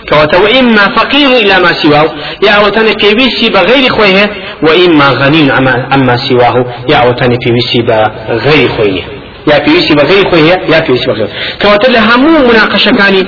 كواتو 0.08 0.44
وإما 0.44 0.88
فقير 0.96 1.28
إلى 1.28 1.58
ما 1.58 1.72
سواه 1.72 2.14
يا 2.42 2.50
أوتاني 2.50 2.92
بيسي 3.14 3.48
بغير 3.50 3.88
خويه 3.88 4.30
وإما 4.62 5.10
غني 5.10 5.52
عما 5.92 6.16
سواه 6.16 6.66
يا 6.88 6.96
أوتاني 6.96 7.36
بيسي 7.46 7.82
بغير 7.82 8.68
خويه 8.68 9.16
يا 9.50 9.58
پێویستی 9.64 9.94
بەغی 10.00 10.22
خۆی 10.30 10.42
هەیە 10.46 10.56
یا 10.72 10.80
پێویستی 10.86 11.08
بەغی 11.10 11.26
کەواتە 11.60 11.88
لە 11.94 12.00
هەموو 12.08 12.46
مناقەشەکانی 12.48 13.22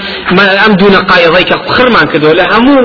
ئەم 0.62 0.72
دوو 0.78 0.90
نەقایڵەی 0.96 1.44
کە 1.50 1.56
خڕمان 1.74 2.06
کردەوە 2.10 2.34
لە 2.40 2.44
هەموو 2.52 2.80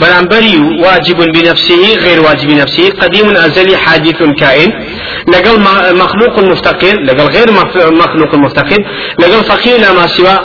بەرامبەرکیەکە 0.00 0.02
بەرامبەری 0.02 0.56
واجب 0.84 1.18
بنفسه 1.34 1.96
غير 2.04 2.20
واجب 2.20 2.48
بنفسه. 2.48 2.90
قديم 2.90 3.26
أزلي 3.36 3.76
حادث 3.76 4.22
كائن. 4.40 4.70
لقل 5.28 5.56
مخلوق 6.02 6.38
مفتقر 6.38 6.94
لقل 7.02 7.26
غير 7.36 7.48
مخلوق 7.92 8.34
مفتقر. 8.34 8.80
لقل 9.18 9.44
فقير 9.44 9.76
لما 9.80 10.06
سوى 10.06 10.38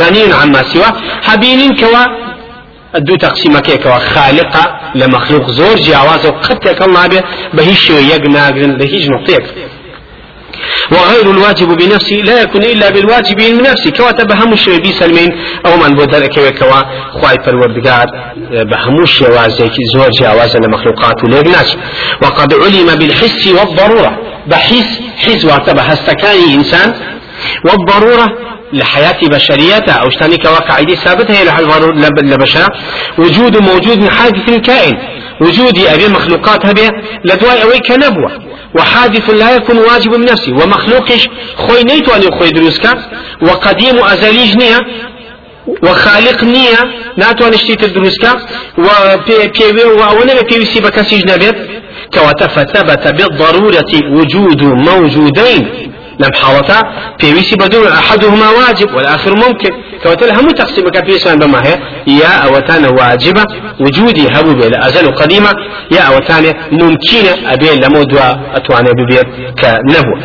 غني 0.00 0.32
عما 0.42 0.62
سوى. 0.62 0.88
حبين 1.22 1.76
كوا 1.76 2.04
دو 2.98 3.16
تقسیمەکەیەکەوە 3.16 3.98
خالقة 4.14 4.64
لمخلوق 4.94 5.50
زور 5.50 5.76
جیاواز 5.76 6.26
و 6.26 6.30
قد 6.30 6.58
تێکەڵ 6.64 6.90
نابێ 6.96 7.20
بە 7.56 7.60
هیچ 7.60 7.78
شوێ 7.86 8.28
ناگرن 8.28 8.78
لە 8.78 8.84
هیچ 8.84 9.04
نقطەیەک 9.08 9.44
وغير 10.92 11.30
الواجب 11.30 11.68
بنفسه 11.68 12.16
لا 12.16 12.42
يكون 12.42 12.62
إلا 12.62 12.90
بالواجب 12.90 13.42
من 13.42 13.62
نفسه 13.62 13.90
كوا 13.90 14.10
تبهم 14.10 14.52
الشيء 14.52 14.80
بي 14.80 14.92
سلمين 14.92 15.30
أو 15.66 15.76
من 15.76 15.94
بودر 15.94 16.26
كوا 16.26 16.50
كوا 16.50 16.80
خواي 17.20 17.36
پروردگار 17.36 18.06
بهمو 18.70 19.04
شوازك 19.04 19.72
زور 19.94 20.10
جواز 20.20 20.56
المخلوقات 20.56 21.24
وليبناش 21.24 21.76
وقد 22.22 22.54
علم 22.54 22.94
بالحس 22.98 23.48
والضرورة. 23.48 24.18
بحس 24.46 25.00
حس 25.16 25.44
واتبه 25.44 25.82
هستكاني 25.82 26.54
إنسان. 26.54 26.94
والضرورة 27.64 28.26
لحياة 28.72 29.20
بشريته 29.22 29.92
أو 29.92 30.10
شتاني 30.10 30.36
كواقع 30.36 30.84
ثابتة 30.94 31.34
هي 31.34 31.44
لبشر 32.22 32.68
وجود 33.18 33.56
موجود 33.56 33.98
من 33.98 34.10
حادث 34.10 34.50
كائن 34.66 34.96
وجودي 35.42 35.94
أبي 35.94 36.08
مخلوقات 36.08 36.66
هبه 36.66 36.88
لدواء 37.24 37.62
أوي 37.62 37.78
كنبوة. 37.88 38.32
وحادث 38.78 39.30
لا 39.30 39.50
يكون 39.56 39.78
واجب 39.78 40.12
من 40.14 40.24
نفسه 40.24 40.52
ومخلوقش 40.52 41.28
خوي 41.56 41.82
نيتو 41.82 42.10
أن 42.16 42.22
يخوي 42.22 42.50
دروسك 42.50 42.84
وقديم 43.42 43.96
أزليج 44.12 44.56
نية 44.56 44.78
وخالق 45.84 46.44
نية 46.44 46.78
ناتو 47.16 47.46
أن 47.46 47.54
اشتيت 47.54 47.84
دروسك 47.84 48.38
وأولا 49.98 50.42
بيوسي 50.42 50.80
بكسيج 50.80 51.22
نبيت 51.32 51.56
كواتف 52.14 52.58
بالضرورة 53.16 53.92
وجود 54.16 54.62
موجودين. 54.62 55.92
لم 56.20 56.30
حالتا 56.34 56.82
بيويسي 57.20 57.56
بدون 57.56 57.86
أحدهما 57.86 58.50
واجب 58.50 58.94
والآخر 58.94 59.34
ممكن. 59.36 59.70
كوتل 60.02 60.30
هم 60.38 60.48
تقسيم 60.48 60.88
كبيسان 60.88 61.38
بما 61.38 61.66
هي 61.66 61.78
يا 62.06 62.28
أوتان 62.46 62.84
واجبة 62.84 63.44
وجودي 63.80 64.28
هبو 64.34 64.52
بلا 64.54 64.86
أزل 64.86 65.10
قديمة. 65.14 65.50
يا 65.90 66.02
أوتان 66.02 66.54
ممكنة 66.72 67.52
أبين 67.52 67.84
لمودوا 67.84 68.56
أتوانا 68.56 68.90
ببيت 68.92 69.26
كنبوة 69.60 70.20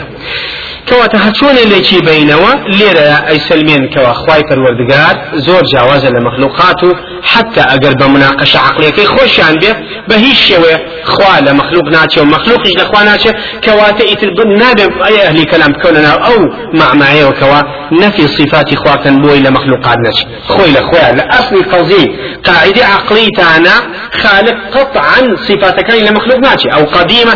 هەچۆنێ 1.25 1.63
لێکی 1.71 1.99
بینەوە 2.07 2.51
لێرە 2.79 3.09
ئەی 3.27 3.39
سلمێن 3.49 3.83
کەەوە 3.93 4.13
خی 4.21 4.41
پەروەردگار 4.49 5.15
زۆر 5.45 5.63
جیاوازە 5.71 6.09
لە 6.15 6.21
مەخلوقات 6.27 6.83
و 6.83 6.89
حتا 7.31 7.63
ئەگەر 7.71 7.93
بە 7.99 8.07
مناقەش 8.13 8.53
عقلەکەی 8.67 9.07
خۆشیان 9.13 9.55
بێ 9.61 9.71
بە 10.09 10.15
هیچ 10.25 10.39
شێوێ 10.49 10.75
خوا 11.11 11.33
لە 11.45 11.51
مەخلوق 11.59 11.87
ناچێ 11.95 12.19
و 12.21 12.25
مەخلوقیش 12.35 12.73
لەخوا 12.81 13.01
ناچێ 13.09 13.31
کەواتە 13.65 14.03
ئیتر 14.09 14.29
نابێ 14.61 14.85
ئەی 15.05 15.17
ئەهلی 15.25 15.45
کەلام 15.51 15.71
بکەونە 15.75 16.01
ناو 16.07 16.17
ئەو 16.25 16.39
معنایەوەکەوە 16.81 17.59
نەفی 18.01 18.27
صفاتی 18.37 18.75
خواکەن 18.81 19.15
بۆی 19.23 19.39
لە 19.45 19.49
مەخلوقات 19.55 19.99
نەچ. 20.05 20.17
خۆی 20.51 20.71
لە 20.75 20.81
خۆیان 20.87 21.13
لە 21.19 21.23
ئەسلی 21.33 21.63
قەزی 21.71 22.05
قاعدة 22.47 22.83
عقلي 22.95 23.27
تانا 23.37 23.75
خالق 24.21 24.57
قطعا 24.75 25.21
صفاتك 25.47 25.89
إلى 25.99 26.11
مخلوق 26.17 26.39
ناتي 26.47 26.67
أو 26.75 26.83
قديمة 26.95 27.35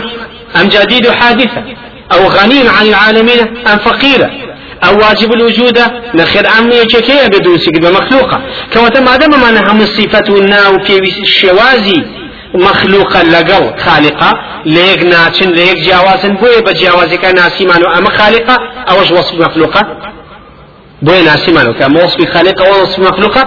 أم 0.59 0.67
جديد 0.75 1.05
حادثة 1.19 1.61
أو 2.13 2.27
غني 2.27 2.67
عن 2.67 2.85
العالمين 2.85 3.39
أم 3.67 3.77
فقيرة. 3.77 4.31
أو 4.83 4.97
واجب 4.97 5.33
الوجود 5.33 5.79
نخير 6.15 6.47
عمي 6.47 6.85
كي 6.85 7.27
بدون 7.27 7.57
سجد 7.57 7.85
مخلوقة 7.85 8.41
كما 8.73 8.99
ما 8.99 9.15
دام 9.15 9.41
ما 9.41 9.51
نهم 9.51 9.81
الصفة 9.81 10.37
الناو 10.37 10.79
في 10.79 11.21
الشوازي 11.21 12.03
مخلوقا 12.53 13.23
لقل 13.23 13.79
خالقة 13.79 14.33
ليك 14.65 15.03
ناتشن 15.03 15.49
ليك 15.49 15.77
جاوازن 15.77 16.35
بوي 16.35 16.61
بجاوازي 16.61 17.17
كان 17.17 17.35
ناسيمان 17.35 17.85
أما 17.85 18.09
خالقة 18.09 18.57
أوش 18.89 19.11
وصف 19.11 19.33
مخلوقة 19.33 20.11
بۆی 21.07 21.21
ناسیمانەوە 21.29 21.75
کە 21.79 21.87
مۆسبی 21.95 22.25
خالق 22.33 22.57
وەصف 22.71 22.99
مخلوقة 22.99 23.41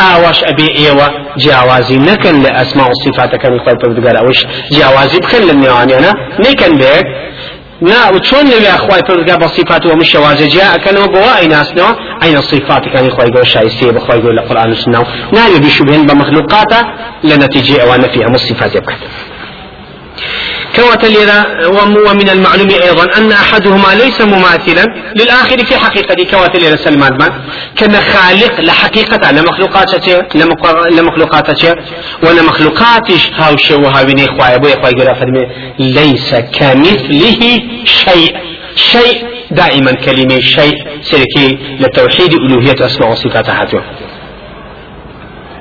ئاواش 0.00 0.38
ئەبێ 0.48 0.68
ئێوە 0.80 1.08
جیاوازی 1.42 1.98
نەکەن 2.08 2.36
لە 2.44 2.50
ئەسما 2.58 2.84
و 2.90 2.94
صفاتەکانی 3.04 3.58
خۆی 3.64 3.76
پەروەردگار 3.80 4.16
ئەوش 4.20 4.40
جیاوازی 4.74 5.18
بکەن 5.24 5.42
لە 5.48 5.54
نێوانیانە 5.62 6.12
نیکەن 6.44 6.72
بێک 6.80 7.06
نا 7.82 8.12
وچۆن 8.14 8.44
لەوێ 8.52 8.76
خوای 8.84 9.02
پرگا 9.08 9.36
بە 9.42 9.48
صفات 9.56 9.86
و 9.86 9.96
مشەوازە 10.00 10.46
جاءکەنەوە 10.54 11.08
بۆ 11.14 11.20
ئای 11.36 11.48
ناسنەوە 11.54 11.92
ئەینە 12.22 12.42
صفاتەکانی 12.50 13.10
خۆی 13.16 13.30
گەۆ 13.34 13.44
شایستێ 13.52 13.92
بەخوای 13.96 14.20
گەۆ 14.24 14.32
لە 14.38 14.42
قورآن 14.48 14.70
و 14.72 14.76
سنە 14.82 14.98
و 15.00 15.06
ناوێ 15.36 15.58
بیشوبهێن 15.64 16.02
بە 16.08 16.14
مەخلوقاتە 16.20 16.80
لە 17.28 17.34
نەتیجێ 17.42 17.76
ئەوانە 17.80 18.08
في 18.12 18.20
كواتليرا 20.76 21.44
ومن 22.08 22.28
المعلوم 22.28 22.70
أيضا 22.70 23.04
أن 23.18 23.32
أحدهما 23.32 23.94
ليس 23.94 24.20
مماثلا. 24.20 24.84
للآخر 25.16 25.64
في 25.64 25.76
حقيقة 25.76 26.24
كواتليرا 26.30 26.76
سلمان 26.76 27.12
ما 27.20 27.28
كان 27.76 27.94
خالق 27.94 28.60
لحقيقة 28.60 29.30
لمخلوقات 29.30 30.08
لمخلوقات 30.92 31.64
ولا 32.22 32.42
مخلوقاتش 32.42 33.30
هاو 33.34 33.56
شو 33.56 33.86
هاويني 33.86 34.26
خوايا 34.26 34.56
بوي 34.56 34.72
خوايا 34.72 35.14
فرمي 35.14 35.46
ليس 35.78 36.34
كمثله 36.34 37.60
شيء. 37.84 38.36
شيء 38.76 39.24
دائما 39.50 39.92
كلمة 39.92 40.40
شيء. 40.40 40.76
سلكي 41.02 41.58
لتوحيد 41.80 42.34
ألوهية 42.34 42.86
أسماء 42.86 43.10
وصفات 43.10 43.50
هاتو 43.50 43.80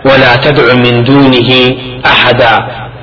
ولا 0.06 0.36
تدع 0.36 0.74
من 0.74 1.04
دونه 1.04 1.76
أحدا. 2.06 2.54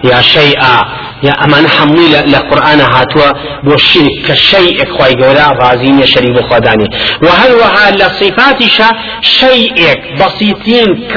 يا 0.04 0.20
شيئا. 0.20 1.05
يا 1.22 1.44
أمان 1.44 1.68
حموي 1.68 2.08
لقرآن 2.08 2.80
هاتوا 2.80 3.32
بوشيك 3.64 4.26
كشيء 4.28 4.82
إخوة 4.82 5.06
قولا 5.22 5.48
رازين 5.50 6.06
شريك 6.06 6.40
خداني. 6.50 6.88
وهل 7.22 7.54
وها 7.54 7.90
لصفاتشا 7.90 8.90
شيء 9.20 9.74
بسيطين 10.20 11.08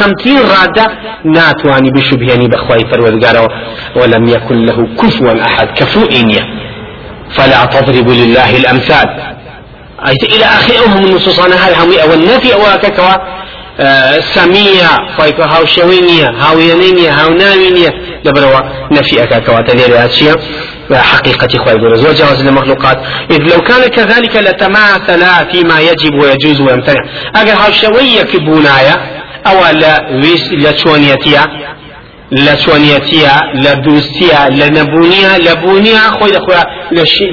كمتين 0.00 0.38
رادة 0.38 0.86
ناتواني 1.24 1.90
بشبهني 1.90 2.48
بخواي 2.48 2.84
فرودقارو 2.90 3.48
ولم 3.96 4.28
يكن 4.28 4.66
له 4.66 4.88
كفوا 5.02 5.44
أحد 5.44 5.66
كفو 5.66 6.04
إنيه 6.04 6.44
فلا 7.30 7.64
تضربوا 7.64 8.14
لله 8.14 8.56
الأمثال. 8.56 9.08
أي 10.08 10.36
إلى 10.36 10.44
آخر 10.44 10.88
من 10.88 11.04
النصوص 11.04 11.40
أنا 11.40 11.54
هل 11.54 11.74
همي 11.74 12.02
أو 12.02 12.14
النفي 12.14 12.54
أو 12.54 12.78
ككوا 12.82 13.36
سەمیە 14.34 14.92
خۆیکە 15.16 15.44
هاوشەوەی 15.54 16.02
نییە 16.10 16.28
هاوێنەی 16.42 16.92
نییە 16.98 17.12
هاوناوی 17.18 17.70
نییە 17.76 17.92
لەبەرەوە 18.26 18.60
نەفیەکە 18.96 19.38
کەواتە 19.46 19.72
لێرە 19.78 20.08
چییە 20.16 20.34
حقيقة 21.12 21.58
خوي 21.58 21.78
جل 21.82 21.94
زوج 21.94 22.16
جواز 22.16 22.46
المخلوقات 22.46 22.98
إذ 23.30 23.42
لو 23.52 23.60
كان 23.60 23.88
كذلك 23.88 24.36
لتماثل 24.36 25.22
فيما 25.52 25.80
يجب 25.80 26.14
ويجوز 26.14 26.60
ويمتنع 26.60 27.02
أجل 27.34 27.50
هاوشوية 27.50 28.22
كبونايا 28.22 28.96
أو 29.46 29.58
لا 29.72 29.94
ويس 30.10 30.52
لشونيتيا 30.52 31.44
خۆی 36.18 36.32
دەخۆە 36.36 36.62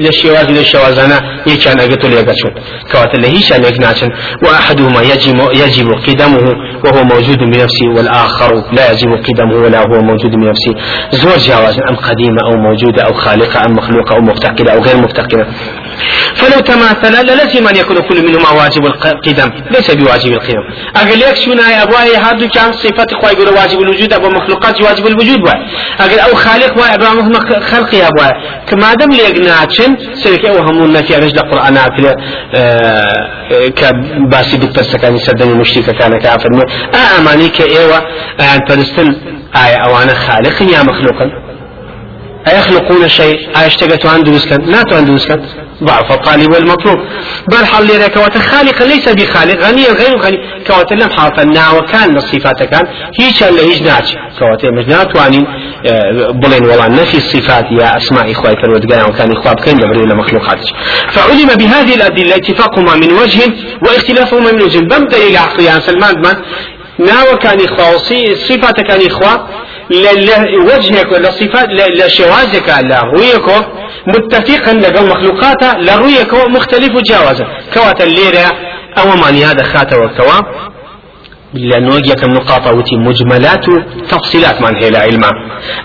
لە 0.04 0.10
شێواز 0.20 0.46
لە 0.58 0.64
شێوازانە 0.70 1.18
یەکیان 1.46 1.78
ئەگەت 1.82 2.04
و 2.04 2.08
لێگەچون 2.14 2.52
کەواتە 2.90 3.16
لە 3.22 3.28
هیچ 3.34 3.52
لێک 3.52 3.76
ناچن. 3.84 4.10
وأحدهما 4.44 5.02
يجب, 5.02 5.38
يجب 5.62 5.88
قدمه 6.06 6.46
وهو 6.84 7.04
موجود 7.12 7.38
بنفسه 7.38 7.86
والآخر 7.96 8.50
لا 8.72 8.92
يجب 8.92 9.10
قدمه 9.26 9.56
ولا 9.64 9.80
هو 9.80 10.00
موجود 10.10 10.32
بنفسه. 10.40 10.72
زور 11.10 11.38
جواز 11.38 11.76
أم 11.90 11.96
قديمة 11.96 12.40
أو 12.48 12.56
موجودة 12.66 13.02
أو 13.02 13.12
خالقة 13.12 13.58
أم 13.66 13.72
مخلوقة 13.72 14.16
أو 14.16 14.20
مفتقدة 14.20 14.72
أو 14.72 14.80
غير 14.80 14.96
مفتقدة. 14.96 15.46
فلو 16.34 16.60
تماثل 16.60 17.26
للزم 17.26 17.68
أن 17.68 17.76
يكون 17.76 17.96
كل 17.96 18.22
منهما 18.22 18.50
واجب 18.50 18.86
القدم 18.86 19.50
ليس 19.70 19.90
بواجب 19.90 20.32
القدم 20.32 20.64
أقل 20.96 21.20
لك 21.20 21.36
شنا 21.36 21.82
أبواه 21.82 22.16
هذا 22.16 22.46
كان 22.46 22.72
صفة 22.72 23.06
خواهي 23.20 23.34
واجب 23.56 23.80
الوجود 23.80 24.12
أبو 24.12 24.28
مخلوقات 24.28 24.82
واجب 24.82 25.06
الوجود 25.06 25.38
واي. 25.46 25.60
أقل 26.00 26.18
أو 26.18 26.34
خالق 26.34 26.78
واي 26.78 26.94
أبو 26.94 27.32
خلق 27.60 27.94
يا 27.94 28.08
أبواه. 28.08 28.32
كما 28.68 28.94
دم 28.94 29.10
ليك 29.10 29.38
ناتشن 29.38 29.96
سلك 30.14 30.44
أو 30.44 30.58
همون 30.58 30.92
نفي 30.92 31.14
رجل 31.14 31.38
القرآن 31.38 31.76
أكل 31.76 32.04
كباسي 33.76 34.56
دكتور 34.56 34.84
سكاني 34.84 35.18
سدني 35.18 35.54
مشتيك 35.54 35.90
كان 35.90 36.18
كافر 36.18 36.48
أماني 37.18 37.48
كإيوة 37.48 37.98
أن 38.40 38.60
ترستن 38.68 39.16
آية 39.66 39.76
أو 39.76 39.98
أنا 40.02 40.14
خالق 40.14 40.62
يا 40.62 40.82
مخلوقا. 40.82 41.43
أيخلقون 42.48 43.08
شيء؟ 43.08 43.38
أيشتغت 43.62 44.06
عن 44.06 44.22
دروس 44.22 44.46
كان 44.46 44.60
لا 44.60 44.82
كان 44.82 45.18
ضعف 45.82 46.12
الطالب 46.12 46.52
والمطلوب. 46.52 46.98
بل 47.50 47.66
حال 47.66 47.86
لنا 47.86 48.08
كوات 48.08 48.38
خالق 48.38 48.82
ليس 48.82 49.08
بخالق 49.08 49.66
غني 49.66 49.86
غير 49.86 50.18
غني. 50.18 50.38
كوات 50.66 50.92
لم 50.92 51.10
حرفنا 51.10 51.70
وكان 51.70 52.16
الصفات 52.16 52.62
كان. 52.62 52.84
هيش 53.20 53.42
اللي 53.42 53.62
هيش 53.62 53.82
ناج. 53.82 54.14
كوات 54.38 54.64
مجنات 54.64 55.16
وانين 55.16 55.46
آه، 55.86 56.30
بلين 56.30 56.64
والله 56.64 56.86
نفي 56.86 57.16
الصفات. 57.16 57.64
يا 57.80 57.96
أسماء 57.96 58.32
إخوة 58.32 58.56
الودقان 58.64 59.10
وكان 59.10 59.32
إخوة 59.32 59.52
بكين 59.52 59.78
دبرين 59.78 60.16
مخلوقات. 60.16 60.58
فعلم 61.08 61.48
بهذه 61.58 61.94
الأدلة 61.94 62.36
اتفاقهما 62.36 62.94
من 62.94 63.12
وجه 63.12 63.52
واختلافهما 63.82 64.52
من 64.52 64.62
وجه. 64.62 64.78
بمدليل 64.78 65.28
إلى 65.28 65.38
عقليان 65.38 65.80
سلمان 65.80 66.14
من 66.18 66.34
ناو 67.06 67.38
كان 67.38 67.60
إخوة 67.60 67.98
صفات 68.34 68.80
كان 68.80 69.00
إخوة 69.92 70.64
وجهك 70.64 71.12
لصفات 71.12 71.68
لشوازك 71.70 72.68
لا 72.68 73.00
رؤيك 73.00 73.48
متفقا 74.06 74.72
لقل 74.72 75.06
مخلوقاته 75.08 75.72
لرؤيك 75.78 76.34
مختلف 76.34 76.92
جاوزا 77.10 77.46
كوات 77.74 78.02
الليلة 78.02 78.50
أو 78.98 79.16
ماني 79.16 79.44
هذا 79.44 79.62
وكوا. 79.96 80.40
لأنه 81.54 81.96
يكم 81.96 82.30
نقاط 82.30 82.66
وتي 82.66 82.96
مجملات 82.96 83.66
تفصيلات 84.08 84.60
من 84.60 84.76
هي 84.76 84.96
علما. 84.96 85.30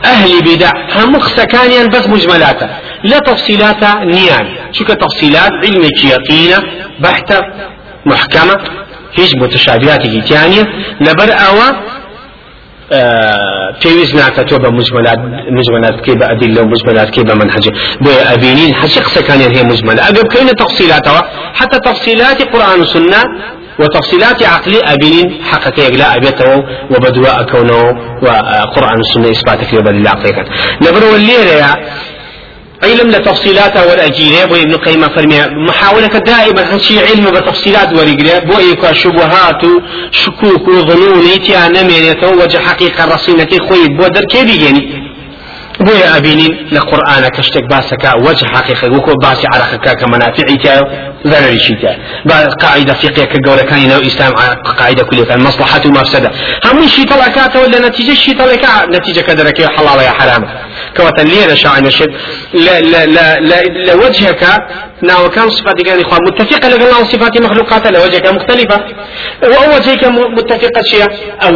أهل 0.06 0.42
بدع 0.42 0.72
هم 0.96 1.20
سكانيا 1.20 1.86
بس 1.88 2.08
مجملات. 2.08 2.64
لا 3.04 3.20
تفصيلات 3.20 3.84
نيان. 3.84 4.46
شو 4.72 4.84
تفصيلات؟ 4.84 5.52
علمك 5.64 6.06
يقينة 6.06 6.60
بحتة 7.00 7.40
محكمة 8.06 8.58
هیچ 9.18 9.32
متشابهاتی 9.36 10.22
تیانیە 10.28 10.64
لەبەر 11.06 11.30
ئەوە 11.42 11.68
پێویست 13.82 14.14
ناکە 14.20 14.44
تۆ 14.50 14.56
بە 14.64 14.70
مجملات 14.80 15.20
مجملات 15.60 15.96
بکەی 16.00 16.16
بە 16.20 16.26
ئەدیل 16.32 16.52
لەو 16.58 16.66
مجملات 16.74 17.08
بکەی 17.12 17.26
بە 17.30 17.36
منهجە 17.42 17.72
بۆیە 18.04 18.24
ئەبینین 18.30 18.72
هەچی 18.82 19.00
قسەکانیان 19.06 19.52
هەیە 19.56 19.66
مجملة. 19.72 20.00
ئەگەر 20.08 20.24
بکەینە 20.28 20.54
تفصيلاتەوە 20.64 21.22
حتى 21.60 21.78
تفصيلات 21.90 22.40
قرآن 22.54 22.80
وسنة 22.82 23.22
وتفصيلات 23.80 24.44
عقلي 24.44 24.80
أبين 24.94 25.28
حقك 25.50 25.78
يقلا 25.78 26.16
أبيته 26.16 26.52
وبدواء 26.92 27.38
كونه 27.52 27.84
وقرآن 28.24 29.00
السنة 29.06 29.32
إثباتك 29.32 29.74
لبل 29.74 29.96
العقل 29.96 30.46
نبرو 30.86 31.16
الليلة 31.16 31.76
علم 32.84 33.12
لتفصيلاته 33.12 33.90
والأجيرة 33.90 34.46
بو 34.46 34.56
ابن 34.56 34.76
قيمة 34.76 35.08
فرمي 35.08 35.42
محاولة 35.68 36.08
دائما 36.08 36.74
هالشي 36.74 37.00
علم 37.00 37.26
بتفصيلات 37.26 37.94
ورقرة 37.94 38.40
بو 38.40 38.58
إيكا 38.58 38.94
شبهات 38.94 39.62
شكوك 40.12 40.68
وظنون 40.68 41.26
إتيا 41.34 41.68
نمينيته 41.68 42.30
وجه 42.30 42.58
حقيقة 42.58 43.16
رصينة 43.16 43.50
خوي 43.70 43.88
بو 43.88 44.08
در 44.08 44.26
يعني 44.36 45.09
بۆیە 45.86 46.08
ئەبینین 46.14 46.54
لە 46.76 46.80
قورآانە 46.90 47.30
کە 47.36 47.42
شتێک 47.48 47.66
باسەکە 47.72 48.12
وەجه 48.26 48.46
حقیقی 48.54 48.90
وەکۆ 48.96 49.14
باسی 49.24 49.48
عراقەکە 49.54 49.92
کە 50.00 50.06
مەنافعی 50.14 50.58
تا 50.64 50.74
ضرریشی 51.26 51.76
تا 51.82 51.92
با 52.26 52.36
قاعدة 52.64 52.94
فقهية 52.94 53.26
كجورة 53.26 53.74
نو 53.92 54.00
إسلام 54.10 54.34
قاعدة 54.80 55.04
كلية. 55.04 55.36
المصلحة 55.36 55.82
ومفسدة 55.86 56.32
هم 56.66 56.88
شيطان 56.88 57.20
أكاته 57.20 57.62
ولا 57.62 57.88
نتيجة؟ 57.88 58.14
شيطان 58.14 58.50
أكا 58.50 58.86
نتيجة 58.86 59.22
كدرك 59.22 59.58
حلال 59.78 60.00
يا 60.04 60.10
حرام. 60.10 60.44
كوتا 60.98 61.22
ليرة 61.22 61.54
شاعن 61.54 61.86
الشد 61.86 62.12
لا 62.54 62.82
لا 62.82 63.06
لا 63.06 63.40
لا 63.40 63.60
لوجهك 63.88 64.44
ناو 65.04 65.30
كان 65.30 65.50
صفات 65.50 65.82
كان 65.82 66.00
إخوان 66.00 66.20
متفقة 66.28 66.70
لقلنا 66.70 67.04
صفات 67.12 67.42
مخلوقات 67.42 67.88
لوجهك 67.88 68.28
مختلفة. 68.28 68.78
ووجهك 69.44 70.04
متفقة 70.38 70.82
شيء. 70.92 71.06
أو 71.44 71.56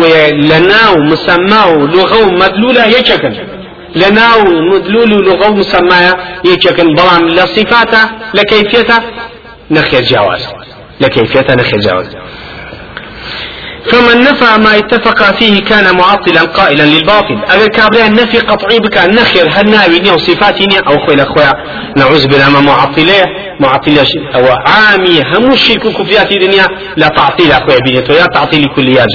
لناو 0.52 0.96
مسمى 1.12 1.64
لغة 1.96 2.32
مدلولة 2.32 2.86
يشكل 2.86 3.53
لناو 3.96 4.44
مدلول 4.72 5.10
لغة 5.10 5.50
مسمايا 5.50 6.14
يكن 6.46 6.96
بلام 6.96 7.28
لصفاته 7.28 8.10
لكيفيته 8.34 9.00
نخي 9.72 10.02
جواز. 10.02 10.48
لكيفيته 11.02 11.56
نخي 11.56 11.78
جواز. 11.78 12.16
فمن 13.91 14.22
نفى 14.22 14.58
ما 14.58 14.78
اتفق 14.78 15.36
فيه 15.38 15.62
كان 15.62 15.96
معطلا 15.98 16.41
قائلا 16.41 16.84
للباطل. 16.84 17.41
أجل 17.50 17.67
كابريا 17.67 18.08
النفي 18.08 18.39
قطعي 18.39 18.80
بك 18.80 18.98
النخير 18.98 19.50
هل 19.52 19.69
ناوي 19.69 20.12
أو 20.12 20.17
صفاتي 20.17 20.67
أو 20.88 21.06
خويا 21.06 21.24
أخويا 21.24 21.54
نعوذ 21.98 22.28
بالله 22.28 22.50
ما 22.50 22.60
معطليه 22.60 23.24
معطلة 23.60 24.06
أو 24.36 24.46
عامي. 24.67 25.22
هم 25.36 25.52
الشرك 25.52 25.88
كفريات 25.88 26.32
الدنيا؟ 26.32 26.67
لا 26.98 27.08
تعطيل 27.08 27.52
أخويا 27.52 27.80
بنيته 27.80 28.13
يا 28.13 28.26
تعطيل 28.26 28.69
كل 28.76 28.89
يا 28.89 29.06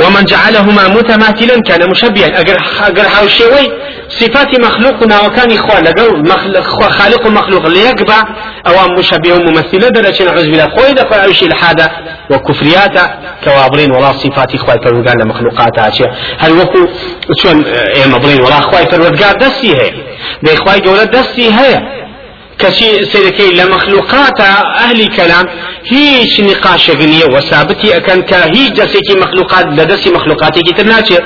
ومن 0.00 0.24
جعلهما 0.24 0.88
متماثلا 0.88 1.60
كان 1.68 1.90
مشبها. 1.90 2.40
أجر 2.88 3.06
هاو 3.14 3.28
شوي 3.28 3.72
صفات 4.08 4.60
مخلوقنا 4.60 5.20
وكان 5.20 5.52
إخوان. 5.52 5.84
لقول 5.84 6.28
مخلوق 6.28 6.82
خالق 6.82 7.26
مخلوق. 7.26 7.66
ليقبع 7.66 8.24
أو 8.66 8.88
مشبه 8.98 9.34
ممثلة 9.34 9.88
درجة 9.88 10.24
نعوذ 10.24 10.50
بالله. 10.50 10.68
خوي 10.68 10.92
دخل 10.92 11.14
عيش 11.14 11.44
وكفريات 12.30 12.98
كوابرين 13.44 13.90
ولا 13.92 14.12
صفات 14.12 14.54
إخوة 14.54 14.76
فرودان 14.84 15.20
لمخلوقات 15.22 15.78
هل 16.38 16.52
وكو 16.52 16.86
شون 17.42 17.64
إيه 17.64 18.06
مبرين 18.06 18.40
ولا 18.40 18.58
إخوة 18.58 18.84
فرودان 18.84 19.38
دستي 19.38 19.76
هي 19.76 19.90
ده 20.42 20.54
إخوة 20.54 20.78
جولة 20.78 21.04
دستي 21.04 21.52
هي 21.54 22.00
كشي 22.58 23.04
سيركي 23.04 23.50
لمخلوقات 23.52 24.40
أهل 24.40 25.16
كلام 25.16 25.46
هيش 25.90 26.40
نقاش 26.40 26.90
غنية 26.90 27.24
وثابتي 27.24 27.96
أكن 27.96 28.22
كهيج 28.22 28.68
دسيكي 28.80 29.14
مخلوقات 29.20 29.66
لدسي 29.66 30.10
مخلوقاتي 30.10 30.60
كترناتي 30.60 31.18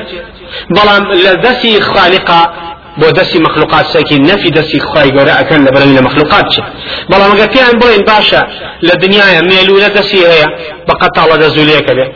بلام 0.71 1.13
لدسي 1.13 1.81
خالقة 1.81 2.53
بۆ 3.01 3.09
دەستی 3.19 3.39
مخلوقات 3.47 3.87
سەکی 3.95 4.19
نەفی 4.29 4.51
دەستی 4.59 4.79
خی 4.91 5.09
گەورە 5.17 5.35
ئەەکەن 5.39 5.61
لە 5.67 5.71
بەرەوی 5.75 5.97
لە 5.99 6.03
مخلوقات 6.09 6.47
چ. 6.53 6.57
بەڵام 7.11 7.31
ئەگە 7.35 7.47
پێیان 7.53 7.77
بڵێن 7.81 8.03
باشە 8.11 8.43
لە 8.89 8.95
دنیاە 9.03 9.41
مێلوونە 9.51 9.91
دەستی 9.97 10.23
هەیە 10.31 10.49
بەقەت 10.89 11.13
تاڵە 11.17 11.37
دەزولەیەکە 11.43 11.93
بێ. 11.99 12.07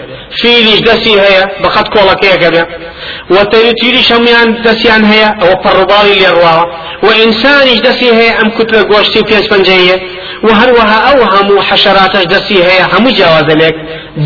فیلیش 0.41 0.81
دەستی 0.89 1.15
هەیە 1.25 1.43
بەقەت 1.63 1.87
کۆڵەکەیەکە 1.95 2.49
بێ. 2.55 2.63
وتەریتیریش 3.35 4.09
هەمویان 4.15 4.49
دەستیان 4.65 5.03
هەیە 5.13 5.29
ئەوە 5.41 5.57
پەڕوباڵی 5.65 6.17
لێڕواوە. 6.21 6.65
و 7.07 7.09
ئینسانیش 7.21 7.79
دەستی 7.87 8.11
هەیە 8.19 8.33
ئەم 8.39 8.49
کوترە 8.57 8.83
گۆشتی 8.93 9.23
پێنج 9.29 9.47
پەنجەیە. 9.53 9.97
و 10.47 10.49
هەروەها 10.61 10.99
ئەو 11.07 11.19
هەموو 11.35 11.65
حەشەراتەش 11.69 12.25
دەستی 12.35 12.59
هەیە 12.69 12.85
هەموو 12.93 13.15
جیاوازە 13.17 13.55
لێک 13.61 13.77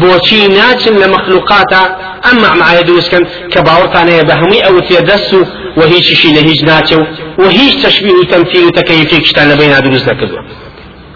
بۆچی 0.00 0.40
ناچن 0.58 0.94
لە 1.02 1.06
مەخلوقاتە 1.14 1.82
ئەم 2.24 2.36
مەعمایە 2.44 2.82
دروستکەن 2.88 3.24
کە 3.52 3.60
باوەڕتان 3.66 4.06
هەیە 4.12 4.24
بە 4.28 4.34
هەمووی 4.40 4.64
ئەو 4.66 4.76
تێ 4.88 5.00
دەست 5.10 5.30
و 5.34 5.40
وهيش 5.78 6.06
شيء 6.20 6.32
لهيج 6.36 6.60
ناتشو 6.70 7.02
وهيش 7.38 7.74
تشبيه 7.84 8.14
وتمثيل 8.20 8.64
وتكيف 8.66 9.10
شتان 9.28 9.50
بين 9.58 9.72
دروز 9.84 10.08
نكدوا 10.08 10.42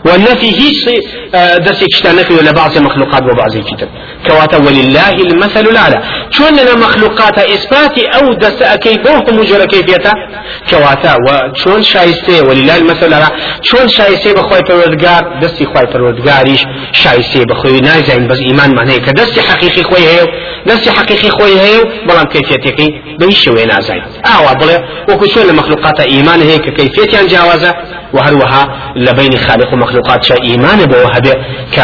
والنفي 0.07 0.47
هيش 0.47 1.03
آه، 1.35 1.57
دسك 1.57 1.87
شتان 1.95 2.17
نفي 2.17 2.35
ولا 2.35 2.53
بعض 2.53 2.77
المخلوقات 2.77 3.23
وبعض 3.23 3.57
الكتاب 3.57 3.89
كواتا 4.27 4.57
ولله 4.57 5.11
المثل 5.11 5.61
الأعلى. 5.61 6.03
شون 6.31 6.53
لنا 6.53 6.75
مخلوقات 6.75 7.39
إثبات 7.39 7.99
أو 7.99 8.33
دس 8.33 8.63
كيف 8.63 8.99
بوهم 8.99 9.39
مجرى 9.39 9.67
كيفيته 9.67 10.13
كواتا 10.71 11.17
وشون 11.27 11.83
شايسته 11.83 12.49
ولله 12.49 12.77
المثل 12.77 13.07
الأعلى. 13.07 13.29
شون 13.63 13.89
شايسته 13.89 14.33
بخوي 14.33 14.59
پروردگار؟ 14.59 15.23
دستي 15.43 15.65
خوي 15.65 15.87
پروردگاريش. 15.93 16.63
شايسته 16.93 17.45
بخوي 17.45 17.81
نازعين 17.81 18.27
بس 18.27 18.39
إيمان 18.39 18.75
معناه 18.75 18.97
كدستي 18.97 19.43
حقيقي 19.43 19.83
خوي 19.83 19.99
هيو. 19.99 20.27
دستي 20.67 20.91
حقيقي 20.91 21.29
خوي 21.31 21.61
هيو. 21.61 21.83
بلام 22.09 22.25
كيفيتك 22.25 22.77
بيش 23.21 23.49
وين 23.49 23.69
نازعين. 23.69 24.03
آوا 24.37 24.53
بلا 24.53 24.77
وكو 25.09 25.27
شون 25.27 25.51
المخلوقات 25.51 26.01
إيمان 26.01 26.41
هيك 26.41 26.75
كيفيتيان 26.77 27.27
جاوزة 27.27 27.75
وهروها 28.17 28.63
لبين 28.97 29.37
خالق 29.37 29.73
ومخلوقات 29.73 30.25
شا 30.25 30.35
إيمان 30.49 30.79
بوهبه 30.87 31.35
ك 31.75 31.79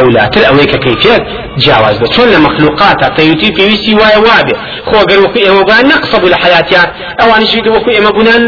أولاتر 0.00 0.48
أويك 0.48 0.76
كيفيت 0.84 1.22
جاواز 1.58 1.98
بە 2.02 2.08
چۆن 2.14 2.28
لە 2.34 2.38
مەخلوقاتە 2.46 3.06
پێویستی 3.16 3.50
پێویستی 3.58 3.94
وایە 4.00 4.20
وابێ. 4.26 4.54
خۆگەر 4.88 5.18
وەکو 5.24 5.38
ئێمە 5.46 5.62
بان 5.68 5.84
نەقسە 5.92 6.16
بوو 6.20 6.30
لە 6.34 6.38
حياتیان 6.44 6.88
ئەوانیشی 7.20 7.60
وەکو 7.74 7.90
ئێمە 7.96 8.10
بوونان 8.16 8.42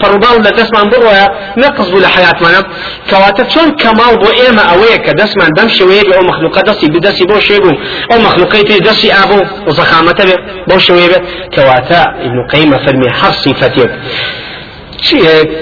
پەڕباو 0.00 0.36
لە 0.46 0.50
دەستمان 0.58 0.86
بڕۆیە 0.92 1.26
نەقص 1.62 1.88
بوو 1.92 2.04
لە 2.04 2.10
حياتمانە 2.14 2.60
کەواتە 3.10 3.44
چۆن 3.52 3.68
کەماڵ 3.82 4.12
بۆ 4.22 4.28
ئێمە 4.40 4.64
ئەوەیە 4.70 4.98
کە 5.04 5.12
دەستمان 5.20 5.50
بەم 5.56 5.68
شێوەیە 5.76 6.04
ئەو 6.16 6.24
مەخلوقە 6.30 6.60
دەستی 6.68 6.88
بدەستی 6.94 7.24
بۆ 7.30 7.38
شێ 7.46 7.56
بوو 7.62 7.74
ئەو 8.10 8.18
مەخلوقی 8.26 8.64
پێ 8.68 8.76
دەستی 8.86 9.10
ئابوو 9.16 9.42
و 9.66 9.70
زەخامەتە 9.78 10.22
بێ 10.28 10.36
بۆ 10.68 10.76
شێوەیە 10.86 11.08
بێت 11.12 11.24
کەواتە 11.54 12.00
ابن 12.26 12.38
قەیمە 12.52 12.78
فەرمی 12.84 13.10
هەر 13.18 13.34
صفەتێک 13.44 13.92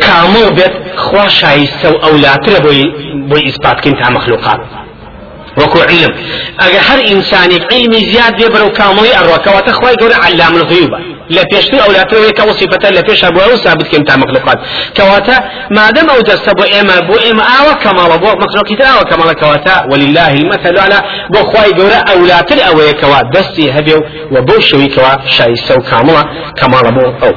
كامل 0.01 0.55
بيت 0.55 0.73
خوا 0.97 1.29
شايسته 1.29 1.91
وأولاتره 1.91 2.59
بوي 2.59 2.85
بوي 3.29 3.49
إثبات 3.49 3.81
كنت 3.81 4.11
مخلوقات 4.11 4.61
وەکو 5.57 5.79
علم. 5.91 6.13
ئەگە 6.63 6.81
هەر 6.89 7.01
ئینسانێک 7.09 7.63
علمی 7.73 8.01
زیاد 8.13 8.33
بێ 8.39 8.47
بەرەو 8.55 8.71
کامەی 8.79 9.13
ئەڕۆکەواتە 9.19 9.73
خی 9.79 9.95
گەورە 10.01 10.17
علام 10.27 10.55
الغیوبە 10.61 10.99
لە 11.37 11.43
پێشتر 11.51 11.79
ئەولاتەوەی 11.85 12.33
کە 12.39 12.43
وسیفەتە 12.51 12.89
لە 12.97 13.03
پێش 13.09 13.21
بۆ 13.35 13.41
ئەو 13.47 13.57
ثابت 13.65 13.89
کەم 13.93 14.03
تا 14.09 14.17
مخلوقات 14.23 14.59
کەواتە 14.97 15.37
مادەم 15.77 16.07
ئەو 16.13 16.21
دەستە 16.29 16.53
بۆ 16.59 16.65
ئێمە 16.75 16.97
بۆ 17.09 17.17
ئێمە 17.25 17.45
ئاوە 17.53 17.75
کەماڵە 17.85 18.17
بۆ 18.23 18.31
مخلوقی 18.45 18.77
تر 18.79 18.87
ئاوە 18.93 19.05
کەماڵە 19.11 19.35
کەواتە. 19.41 19.75
المثل 20.41 20.77
على 20.85 20.99
بۆ 21.33 21.41
خی 21.51 21.71
گەورە 21.79 21.99
ئەولاتر 22.09 22.59
ئەوەیە 22.67 22.95
کەوا 23.01 23.21
دەستی 23.35 23.67
هەبێ 23.77 23.97
و 24.33 24.37
بۆ 24.49 24.57
شەوی 24.69 24.89
کەوا 24.95 25.13
شایستە 25.37 25.73
و 25.79 25.83
کامڵە 25.91 26.23
کەماڵە 26.59 26.91
بۆ 26.97 27.05
ئەو. 27.23 27.35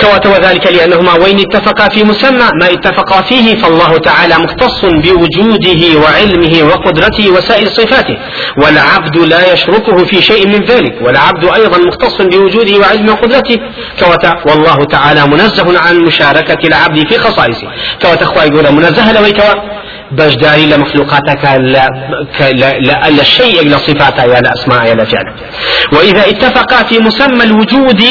كوات 0.00 0.26
وذلك 0.26 0.66
لأنهما 0.66 1.12
وين 1.14 1.38
اتفقا 1.38 1.88
في 1.88 2.04
مسمى 2.04 2.48
ما 2.60 2.66
اتفقا 2.72 3.22
فيه 3.22 3.54
فالله 3.54 3.98
تعالى 3.98 4.34
مختص 4.38 4.84
بوجوده 4.84 6.00
وعلمه 6.02 6.54
وقدرته 6.62 7.30
وسائر 7.30 7.66
صفاته. 7.66 8.16
والعبد 8.62 9.16
لا 9.16 9.52
يشركه 9.52 10.04
في 10.04 10.22
شيء 10.22 10.46
من 10.46 10.64
ذلك. 10.64 10.94
والعبد 11.02 11.44
أيضا 11.44 11.78
مختص 11.78 12.22
بوجوده 12.22 12.78
وعلمه 12.78 13.12
وقدرته. 13.12 13.58
كوات 14.00 14.24
والله 14.50 14.84
تعالى 14.84 15.26
منزه 15.26 15.78
عن 15.78 15.98
مشاركة 15.98 16.68
العبد 16.68 17.08
في 17.08 17.18
خصائصه. 17.18 17.68
كوات 18.02 18.22
أخوة 18.22 18.44
يقول 18.44 18.72
منزه 18.72 19.12
لويتوا 19.12 19.54
بەشداری 20.12 20.66
لە 20.72 20.76
مخلوقاتەکە 20.82 21.52
لە 23.18 23.22
شيء 23.22 23.70
لە 23.72 23.76
صفاتها 23.76 24.24
يا 24.24 24.40
لأسماء 24.40 24.86
يا 24.88 24.94
لفعل 24.94 25.26
وإذا 25.92 26.28
اتفقا 26.28 26.82
في 26.82 26.98
مسمى 26.98 27.44
الوجود 27.44 28.02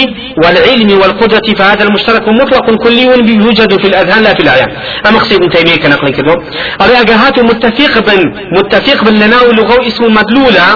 والعلم 0.44 1.00
والقدرة 1.02 1.54
فهذا 1.58 1.84
المشترك 1.84 2.28
مطلق 2.28 2.76
كلي 2.84 3.04
يوجد 3.04 3.82
في 3.82 3.88
الأذهان 3.88 4.24
لا 4.24 4.34
في 4.34 4.40
الأعيان. 4.40 4.72
أما 5.08 5.20
خصيب 5.20 5.42
ابن 5.42 5.50
تيمية 5.50 5.76
كنقل 5.76 6.10
كده. 6.10 6.36
أريد 6.82 7.40
متفق 7.40 7.94
بن 8.00 8.22
متفق 8.58 9.04
بن 9.04 9.14
لنا 9.14 9.42
ولغو 9.42 9.88
اسم 9.88 10.04
مدلولة 10.04 10.68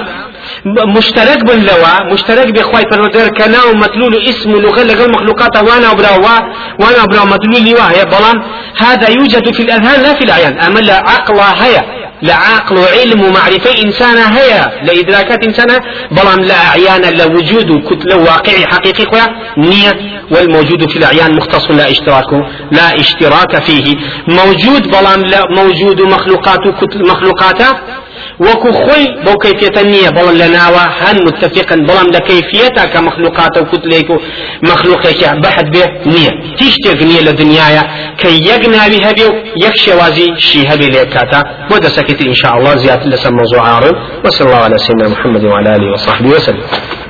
مشترك 0.66 1.44
بن 1.44 1.68
مشترك 2.14 2.48
بخواي 2.52 2.84
پروردگار 2.84 3.28
كنا 3.38 3.64
ومدلول 3.64 4.16
اسم 4.18 4.52
لغة 4.52 4.84
لغة 4.84 5.08
مخلوقات 5.08 5.58
وأنا 5.58 5.92
وبرا 5.92 6.18
وأنا 6.80 7.04
وبرا 7.04 7.26
مدلول 7.26 7.70
لوا 7.70 7.92
هي 7.92 8.06
بلان. 8.06 8.38
هذا 8.78 9.10
يوجد 9.10 9.54
في 9.54 9.64
الأذهان 9.64 10.02
لا 10.02 10.14
في 10.14 10.24
العيان 10.24 10.60
أما 10.60 10.80
لا 10.80 10.96
عقل 10.96 11.40
هي 11.40 12.00
لعقل 12.22 12.78
وعلم 12.78 13.22
ومعرفة 13.22 13.84
إنسان 13.84 14.18
هي 14.18 14.72
لإدراكات 14.84 15.46
إنسان 15.46 15.68
بلان 16.12 16.40
لا 16.42 16.68
أعيان 16.68 17.02
لا 17.02 17.26
وجود 17.26 17.84
كتلة 17.90 18.16
واقعي 18.18 18.66
حقيقي 18.68 19.06
خويا. 19.06 19.28
نية 19.58 19.94
والموجود 20.32 20.90
في 20.90 20.98
الأعيان 20.98 21.36
مختص 21.36 21.72
لا 21.72 21.92
إشتراك 21.92 22.34
لا 22.72 23.00
إشتراك 23.00 23.64
فيه. 23.64 23.96
موجود 24.28 24.88
بلان 24.88 25.22
لا 25.22 25.42
موجود 25.58 26.02
مخلوقات 26.02 26.60
مخلوقات 26.96 27.62
وەکو 27.62 28.09
خۆی 28.84 29.06
بەو 29.26 29.38
کەفێتە 29.44 29.82
نییە 29.94 30.12
بەڵام 30.18 30.36
لە 30.42 30.48
ناوە 30.58 30.84
هەن 31.00 31.18
متفقن. 31.28 31.80
بەڵام 31.88 32.08
لە 32.16 32.20
کەفێتە 32.28 32.84
کە 32.94 33.00
مەخلوقاتە 33.08 33.58
و 33.62 33.66
کوتلێک 33.72 34.10
و 34.10 34.18
مەخلوقێکی 34.70 35.26
بەحت 35.44 35.68
بێ 35.74 35.86
نییە 36.14 36.32
هیچ 36.60 36.74
شتێک 36.78 37.00
نییە 37.10 37.22
لە 37.28 37.34
دنیاە 37.42 37.84
کە 38.22 38.30
یەک 38.50 38.64
ناوی 38.76 39.00
هەبێ 39.08 39.26
و 39.30 39.34
یەک 39.66 39.76
شێوازی 39.86 40.28
شی 40.48 40.62
هەبێ 40.72 40.88
لێ 40.94 41.04
کاتە 41.16 41.42
بۆ 41.70 41.76
دەسەکەیت 41.86 42.20
إن 42.30 42.34
شاء 42.42 42.54
الله. 42.58 42.76
زیاتر 42.84 43.10
لەسەر 43.14 43.32
موضوع 43.40 43.60
عارض. 43.60 43.96
وصلى 44.26 44.46
الله 44.48 44.64
على 44.68 44.78
سيدنا 44.78 45.08
محمد 45.10 45.44
وعلى 45.44 45.70
آله 45.76 45.94
وصحبه 45.94 46.30
وسلم. 46.36 46.64